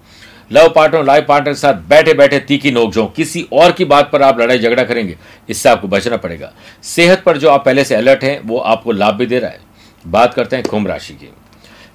लव 0.51 0.69
पार्टनर 0.69 1.03
लाइफ 1.03 1.25
पार्टनर 1.27 1.53
के 1.53 1.59
साथ 1.59 1.73
बैठे 1.89 2.13
बैठे 2.13 2.39
तीखी 2.39 2.71
नोकझोंक। 2.71 3.13
किसी 3.15 3.45
और 3.53 3.71
की 3.71 3.85
बात 3.85 4.09
पर 4.11 4.21
आप 4.21 4.39
लड़ाई 4.39 4.59
झगड़ा 4.59 4.83
करेंगे, 4.83 5.17
इससे 5.49 5.69
आपको 5.69 5.87
बचना 5.87 6.17
पड़ेगा। 6.17 6.51
सेहत 6.83 7.23
पर 7.23 7.37
जो 7.37 7.49
आप 7.49 7.65
पहले 7.65 7.83
से 7.83 7.95
अलर्ट 7.95 8.23
हैं, 8.23 8.39
वो 8.39 8.57
आपको 8.57 8.91
लाभ 8.91 9.15
भी 9.15 9.25
दे 9.25 9.39
रहा 9.39 9.51
है। 9.51 9.59
बात 10.05 10.33
करते 10.33 10.55
हैं 10.55 10.65
कुंभ 10.65 10.87
राशि 10.87 11.13
की। 11.13 11.29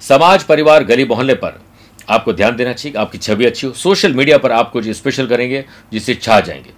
समाज, 0.01 0.43
परिवार 0.43 0.83
गली 0.83 1.05
मोहल्ले 1.05 1.33
पर 1.33 1.59
आपको 2.09 2.33
ध्यान 2.33 2.55
देना 2.55 2.73
चाहिए 2.73 2.97
आपकी 2.97 3.17
छवि 3.17 3.45
अच्छी 3.45 3.67
हो। 3.67 3.73
सोशल 3.73 4.13
मीडिया 4.13 4.37
पर 4.37 4.51
आप 4.51 4.71
कुछ 4.71 4.89
स्पेशल 4.89 5.27
करेंगे, 5.27 5.63
जिससे 5.91 6.15
छा 6.15 6.39
जाएँगे। 6.39 6.75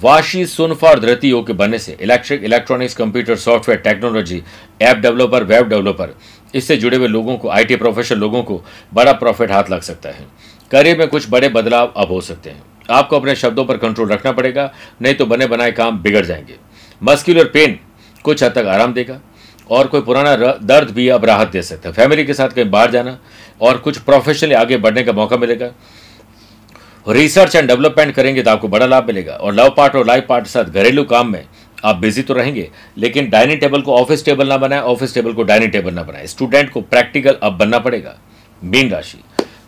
वाशी, 0.00 0.46
सुनफा 0.46 0.88
और 0.88 1.00
धरती 1.00 1.28
योग 1.28 1.46
के 1.46 1.52
बनने 1.52 1.78
से 1.78 1.96
electric 2.00 2.44
electronics 2.44 2.94
computer 2.94 3.36
software 3.36 3.80
technology 3.80 4.42
app 4.82 4.96
developer 4.96 5.44
web 5.44 5.68
developer 5.68 6.14
इससे 6.54 6.76
जुड़े 6.76 6.96
हुए 6.96 7.08
लोगों 7.08 7.36
को 7.36 7.48
आईटी 7.48 7.76
प्रोफेशनल 7.76 8.18
लोगों 8.18 8.42
को 8.42 8.60
बड़ा 8.94 9.12
प्रॉफिट 9.12 9.50
हाथ 9.50 9.70
लग 9.70 9.80
सकता 9.80 10.08
है। 10.08 10.26
करियर 10.74 10.98
में 10.98 11.08
कुछ 11.08 11.28
बड़े 11.30 11.48
बदलाव 11.50 11.92
अब 11.96 12.08
हो 12.08 12.20
सकते 12.20 12.50
हैं। 12.50 12.62
आपको 12.90 13.16
अपने 13.16 13.34
शब्दों 13.36 13.64
पर 13.64 13.76
कंट्रोल 13.76 14.08
रखना 14.08 14.32
पड़ेगा, 14.32 14.70
नहीं 15.02 15.14
तो 15.14 15.26
बने 15.26 15.46
बनाए 15.46 15.72
काम 15.72 15.98
बिगड़ 15.98 16.24
जाएँगे। 16.26 16.56
मस्क्यूलर 17.02 17.44
पेन 17.46 17.78
कुछ 18.24 18.42
हद 18.42 18.52
तक 18.52 18.66
आराम 18.68 18.92
देगा 18.94 19.20
और 19.70 19.86
कोई 19.86 20.00
पुराना 20.00 20.34
दर्द 20.36 20.90
भी 20.90 21.08
अब 21.08 21.24
राहत 21.24 21.48
दे 21.48 21.62
सकता 21.62 21.88
है। 21.88 21.94
फैमिली 21.94 22.24
के 22.24 22.34
साथ 22.34 22.48
कहीं 22.48 22.70
बाहर 22.70 22.90
जाना 22.90 23.18
और 23.60 23.78
कुछ 23.78 23.98
प्रोफेशनली 24.00 24.54
आगे 24.54 24.76
बढ़ने 24.76 25.02
का 25.02 25.12
मौका 25.12 25.36
मिलेगा। 25.36 25.70
रिसर्च 27.06 27.56
एंड 27.56 27.68
डेवलपमेंट 27.68 28.14
करेंगे 28.14 28.42
तो 28.42 28.50
आपको 28.50 28.68
बड़ा 28.68 28.86
लाभ 28.86 29.06
मिलेगा 29.06 29.32
और 29.32 29.54
लव 29.54 29.74
पार्ट 29.76 29.96
और 29.96 30.06
लाइफ 30.06 30.26
पार्ट 30.28 30.44
के 30.44 30.50
साथ 30.50 30.64
घरेलू 30.64 31.04
काम 31.04 31.30
में 31.32 31.44
आप 31.84 31.96
बिज़ी 31.96 32.22
तो 32.22 32.34
रहेंगे, 32.34 32.68
लेकिन 32.98 33.28
डाइनिंग 33.30 33.60
टेबल 33.60 33.82
को 33.82 33.94
ऑफ़िस 33.94 34.24
टेबल 34.24 34.48
ना 34.48 34.56
बनाए 34.56 34.80
ऑफ़िस 34.82 35.14
टेबल 35.14 35.32
को 35.32 35.42
डाइनिंग 35.42 35.72
टेबल 35.72 35.94
ना 35.94 36.02
बनाए। 36.02 36.26
स्टूडेंट 36.26 36.70
को 36.70 36.80
प्रैक्टिकल 36.82 37.38
अब 37.42 37.58
बनना 37.58 37.78
पड़ेगा। 37.78 38.16
मीन 38.62 38.90
राशि। 38.90 39.18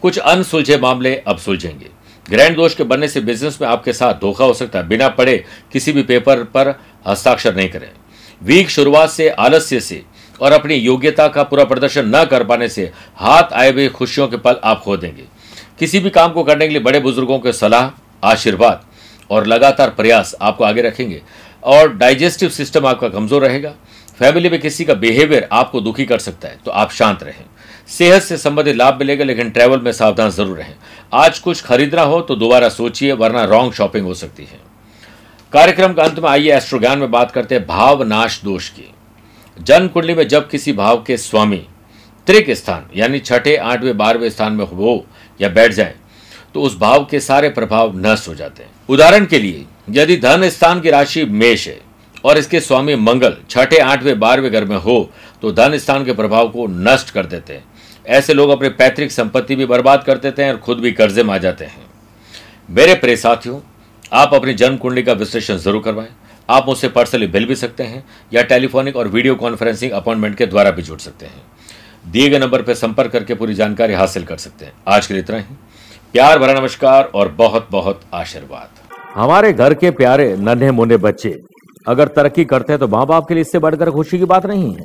कुछ 0.02 0.18
अनसुलझे 0.18 0.76
मामले 0.78 1.14
अब 1.18 1.38
सुलझेंगे। 1.38 1.90
ग्रैंड 2.26 2.56
दोष 2.56 2.74
के 2.74 2.84
बनने 2.84 3.08
से 3.08 3.20
बिज़नेस 3.20 3.58
में 3.60 3.68
आपके 3.68 3.92
साथ 3.92 4.14
धोखा 4.20 4.44
हो 4.44 4.54
सकता 4.54 4.78
है। 4.78 4.88
बिना 4.88 5.08
पढ़े 5.10 5.36
किसी 5.72 5.92
भी 5.92 6.02
पेपर 6.04 6.42
पर 6.46 6.74
हस्ताक्षर 7.06 7.54
नहीं 7.56 7.68
करें। 7.68 7.88
वीक 8.42 8.70
शुरुआत 8.70 9.10
से, 9.10 9.28
आलस्य 9.28 9.80
से 9.80 10.02
और 10.40 10.52
अपनी 10.52 10.74
योग्यता 10.74 11.28
का 11.28 11.42
पूरा 11.44 11.64
प्रदर्शन 11.64 12.14
न 12.14 12.24
कर 12.24 12.44
पाने 12.44 12.68
से 12.68 12.90
हाथ 13.16 13.52
आए 13.52 13.70
हुए 13.72 13.88
खुशियों 13.90 14.28
के 14.28 14.36
पल 14.38 14.60
आप 14.64 14.82
खो 14.82 14.96
देंगे। 14.96 15.24
किसी 15.78 16.00
भी 16.00 16.10
काम 16.10 16.32
को 16.32 16.44
करने 16.44 16.66
के 16.66 16.72
लिए 16.72 16.82
बड़े 16.82 17.00
बुज़ुर्गों 17.00 17.38
के 17.38 17.52
सलाह, 17.54 17.90
आशीर्वाद 18.22 18.84
और 19.30 19.46
लगातार 19.46 19.90
प्रयास 19.90 20.34
आपको 20.40 20.64
आगे 20.64 20.82
रखेंगे 20.82 21.20
और 21.64 21.92
डाइजेस्टिव 21.94 22.48
सिस्टम 22.50 22.86
आपका 22.86 23.08
कमज़ोर 23.08 23.42
रहेगा। 23.42 23.74
फैमिली 24.18 24.48
में 24.48 24.60
किसी 24.60 24.84
का 24.84 24.94
बिहेवियर 24.96 25.48
आपको 25.52 25.80
दुखी 25.80 26.04
कर 26.06 26.18
सकता 26.18 26.48
है 26.48 26.58
तो 26.64 26.70
आप 26.72 26.90
शांत 26.92 27.22
रहें। 27.22 27.44
सेहत 27.88 28.22
से 28.22 28.36
संबंधित 28.36 28.76
लाभ 28.76 28.98
मिलेगा, 28.98 29.24
लेकिन 29.24 29.50
ट्रैवल 29.50 29.80
में 29.80 29.90
सावधान 29.92 30.30
ज़रूर 30.30 30.56
रहें। 30.58 30.74
आज 31.14 31.38
कुछ 31.38 31.62
खरीदना 31.62 32.02
हो 32.02 32.20
तो 32.20 32.36
दोबारा 32.36 32.68
सोचिए, 32.70 33.12
वरना 33.12 33.44
रॉन्ग 33.44 33.72
शॉपिंग 33.72 34.06
हो 34.06 34.14
सकती 34.14 34.44
है। 34.44 34.58
कार्यक्रम 35.52 35.92
के 35.92 36.02
अंत 36.02 36.18
में 36.18 36.28
आइए 36.30 36.52
एस्ट्रोज्ञान 36.52 36.98
में 36.98 37.10
बात 37.10 37.30
करते 37.30 37.54
हैं 37.54 37.66
भाव 37.66 38.02
नाश 38.04 38.40
दोष 38.44 38.68
की। 38.70 38.92
जन्म 39.56 39.88
कुंडली 39.88 40.14
में 40.14 40.26
जब 40.28 40.48
किसी 40.48 40.72
भाव 40.74 41.02
के 41.02 41.16
स्वामी 41.18 41.62
त्रिक 42.26 42.50
स्थान, 42.52 42.86
यानी 42.96 43.18
छठे, 43.20 43.56
आठवें, 43.56 43.96
बारहवें 43.96 44.28
स्थान 44.30 44.52
में 44.52 44.64
हो 44.66 45.04
या 45.40 45.48
बैठ 45.50 45.72
जाए 45.72 45.94
तो 46.54 46.62
उस 46.62 46.76
भाव 46.78 47.04
के 47.04 47.20
सारे 47.20 47.48
प्रभाव 47.50 47.92
नष्ट 47.98 48.28
हो 48.28 48.34
जाते 48.34 48.62
हैं। 48.62 48.70
उदाहरण 48.88 49.26
के 49.26 49.38
लिए, 49.38 49.64
यदि 49.90 50.16
धन 50.16 50.48
स्थान 50.50 50.80
की 50.80 50.90
राशि 50.90 51.24
मेष 51.24 51.66
है 51.68 51.80
और 52.24 52.38
इसके 52.38 52.60
स्वामी 52.60 52.94
मंगल 52.96 53.36
छठे, 53.50 53.78
आठवें, 53.78 54.18
बारहवें 54.20 54.52
घर 54.52 54.64
में 54.64 54.76
हो 54.78 55.10
तो 55.42 55.52
धन 55.52 55.76
स्थान 55.78 56.04
के 56.04 56.12
प्रभाव 56.14 56.48
को 56.48 56.66
नष्ट 56.68 57.10
कर 57.10 57.26
देते 57.26 57.52
हैं। 57.52 57.64
ऐसे 58.08 58.34
लोग 58.34 58.50
अपने 58.50 58.68
पैतृक 58.70 59.10
संपत्ति 59.10 59.56
भी 59.56 59.66
बर्बाद 59.66 60.04
कर 60.04 60.18
देते 60.18 60.44
हैं 60.44 60.52
और 60.52 60.58
खुद 60.58 60.78
भी 60.78 60.92
कर्जे 60.92 61.22
में 61.22 61.34
आ 61.34 61.38
जाते 61.38 61.64
हैं। 61.64 61.84
मेरे 62.70 62.94
प्रे 62.96 63.16
साथियों, 63.16 63.60
आप 64.12 64.34
अपनी 64.34 64.54
जन्म 64.54 64.76
कुंडली 64.76 65.02
का 65.02 65.12
विश्लेषण 65.14 65.56
ज़रूर 65.58 65.82
करवाएँ। 65.82 66.08
आप 66.48 66.66
मुझसे 66.66 66.88
पर्सनली 66.90 67.26
मिल 67.28 67.46
भी 67.46 67.54
सकते 67.56 67.82
हैं 67.84 68.04
या 68.32 68.42
टेलीफोनिक 68.44 68.96
और 68.96 69.08
वीडियो 69.08 69.34
कॉन्फ्रेंसिंग 69.36 69.92
अपॉइंटमेंट 69.92 70.36
के 70.36 70.46
द्वारा 70.46 70.70
भी 70.70 70.82
जुड़ 70.82 70.98
सकते 71.00 71.26
हैं। 71.26 71.42
दिए 72.06 72.28
गए 72.28 72.38
नंबर 72.38 72.62
पर 72.62 72.74
संपर्क 72.74 73.12
करके 73.12 73.34
पूरी 73.34 73.54
जानकारी 73.54 73.94
हासिल 73.94 74.24
कर 74.24 74.36
सकते 74.38 74.64
हैं। 74.64 74.72
आज 74.88 75.06
के 75.06 75.14
लिए 75.14 75.22
इतना 75.22 75.36
ही। 75.38 75.56
प्यार 76.14 76.38
भरा 76.38 76.52
नमस्कार 76.54 77.10
और 77.14 77.28
बहुत 77.30 77.68
बहुत 77.70 78.00
आशीर्वाद। 78.14 78.84
हमारे 79.14 79.52
घर 79.52 79.74
के 79.74 79.90
प्यारे 79.92 80.34
नन्हे 80.38 80.70
मुन्ने 80.70 80.96
बच्चे, 80.98 81.34
अगर 81.86 82.08
तरक्की 82.10 82.44
करते 82.44 82.72
हैं 82.72 82.80
तो 82.80 82.88
माँ 82.88 83.06
बाप 83.06 83.26
के 83.28 83.34
लिए 83.34 83.40
इससे 83.40 83.58
बढ़कर 83.58 83.90
खुशी 83.90 84.18
की 84.18 84.24
बात 84.26 84.46
नहीं 84.46 84.74
है। 84.74 84.84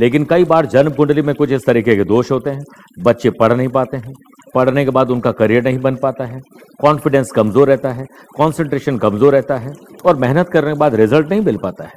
लेकिन 0.00 0.24
कई 0.24 0.44
बार 0.44 0.66
जन्म 0.66 0.90
कुंडली 0.90 1.22
में 1.22 1.34
कुछ 1.34 1.52
इस 1.52 1.66
तरीके 1.66 1.96
के 1.96 2.04
दोष 2.04 2.30
होते 2.30 2.50
हैं। 2.50 2.64
बच्चे 3.02 3.30
पढ़ 3.30 3.52
नहीं 3.52 3.68
पाते 3.68 3.96
हैं। 3.96 4.12
पढ़ने 4.54 4.84
के 4.84 4.90
बाद 4.90 5.10
उनका 5.10 5.32
करियर 5.32 5.64
नहीं 5.64 5.78
बन 5.78 5.96
पाता 5.96 6.24
है। 6.24 6.40
कॉन्फिडेंस 6.80 7.30
कमज़ोर 7.30 7.68
रहता 7.68 7.88
है। 7.88 8.06
कॉन्सेंट्रेशन 8.36 8.98
कमज़ोर 8.98 9.32
रहता 9.32 9.56
है 9.56 9.72
और 10.06 10.16
मेहनत 10.16 10.48
करने 10.48 10.72
के 10.72 10.78
बाद 10.78 10.94
रिज़ल्ट 10.94 11.30
नहीं 11.30 11.40
मिल 11.40 11.56
पाता 11.56 11.84
है। 11.84 11.92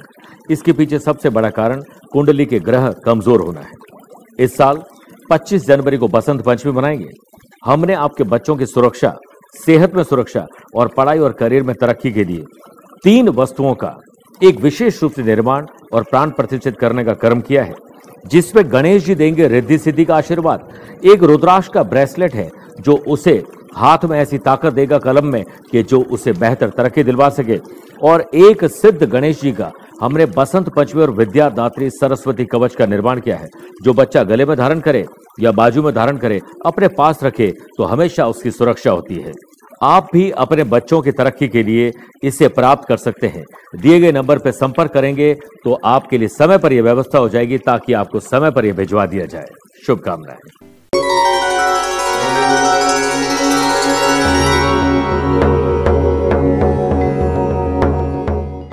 इसके 0.52 0.74
पीछे 0.74 1.00
सबसे 1.00 1.30
बड़ा 1.30 1.50
कारण 1.50 1.82
कुंडली 2.14 2.46
के 2.46 2.60
ग्रह 2.60 2.92
कमज़ोर 3.06 3.42
होना 3.42 3.60
है। 3.60 3.72
इस 4.40 4.58
साल 4.58 4.82
25 5.32 5.66
जनवरी 5.68 5.98
को 5.98 6.08
बसंत 6.08 6.42
पंचमी 6.42 6.72
मनाएँगे। 6.72 7.10
हमने 7.66 7.94
आपके 7.94 8.24
बच्चों 8.24 8.56
की 8.56 8.66
सुरक्षा, 8.66 9.14
सेहत 9.66 9.96
में 9.96 10.04
सुरक्षा 10.04 10.46
और 10.76 10.88
पढ़ाई 10.88 11.20
और 11.20 11.34
करियर 11.34 11.64
में 11.64 11.76
तरक्की 11.82 12.12
के 12.12 12.24
लिए 12.24 12.44
तीन 13.04 13.30
वस्तुओं 13.30 13.74
का 13.74 13.96
एक 14.42 14.60
विशेष 14.62 15.02
रूप 15.04 15.12
से 15.12 15.24
निर्माण 15.24 15.66
और 15.94 16.04
प्राण 16.04 16.30
प्रतिष्ठित 16.30 16.78
करने 16.80 17.04
का 17.04 17.14
कर्म 17.14 17.40
किया 17.42 17.64
है, 17.64 17.74
जिसमें 18.28 18.64
गणेश 18.72 19.06
जी 19.06 19.16
देंगे 19.16 19.48
रिद्धि 19.48 19.78
सिद्धि 19.78 20.06
का 20.06 20.16
आशीर्वाद। 20.16 20.70
एक 21.06 21.24
रुद्राक्ष 21.24 21.68
का 21.68 21.84
ब्रेसलेट 21.84 22.36
है, 22.36 22.50
जो 22.80 22.96
उसे 23.08 23.44
हाथ 23.76 24.06
में 24.06 24.18
ऐसी 24.20 24.38
ताकत 24.38 24.74
देगा 24.74 24.98
कलम 24.98 25.28
में 25.28 25.44
कि 25.72 25.84
जो 25.84 26.02
उसे 26.02 26.32
बेहतर 26.34 26.70
तरक्की 26.70 27.04
दिलवा 27.04 27.30
सके। 27.30 27.60
और 28.02 28.22
एक 28.36 28.66
सिद्ध 28.66 29.04
गणेश 29.04 29.42
जी 29.42 29.52
का, 29.52 29.72
हमने 30.02 30.26
बसंत 30.28 30.70
पंचमी 30.70 31.02
और 31.02 31.12
विद्यादात्री 31.12 31.90
सरस्वती 31.90 32.46
कवच 32.46 32.76
का 32.76 32.86
निर्माण 32.86 33.20
किया 33.20 33.38
है, 33.38 33.48
जो 33.84 33.94
बच्चा 33.94 34.24
गले 34.24 34.46
में 34.46 34.56
धारण 34.58 34.80
करे 34.80 35.06
या 35.40 35.52
बाजू 35.52 35.84
में 35.84 35.94
धारण 35.94 36.18
करे, 36.18 36.42
अपने 36.66 36.88
पास 36.88 37.24
रखे 37.24 37.54
तो 37.78 37.84
हमेशा 37.84 38.28
उसकी 38.28 38.52
सुरक्षा 38.52 38.92
होती 38.92 39.16
है। 39.16 39.34
आप 39.82 40.08
भी 40.14 40.30
अपने 40.32 40.64
बच्चों 40.64 41.02
की 41.02 41.12
तरक्की 41.12 41.48
के 41.48 41.64
लिए 41.64 41.92
इसे 42.24 42.48
प्राप्त 42.48 42.88
कर 42.88 42.98
सकते 42.98 43.28
हैं। 43.28 43.44
दिए 43.76 44.00
गए 44.00 44.12
नंबर 44.12 44.40
पर 44.40 44.52
संपर्क 44.52 44.92
करेंगे 44.92 45.34
तो 45.64 45.74
आपके 45.86 46.18
लिए 46.18 46.28
समय 46.28 46.58
पर 46.58 46.74
यह 46.74 46.84
व्यवस्था 46.84 47.20
हो 47.20 47.30
जाएगी 47.30 47.58
ताकि 47.58 47.94
आपको 47.94 48.20
समय 48.20 48.52
पर 48.52 48.66
यह 48.66 48.74
भिजवा 48.74 49.06
दिया 49.06 49.26
जाए। 49.26 49.48
शुभकामनाएँ। 49.86 50.78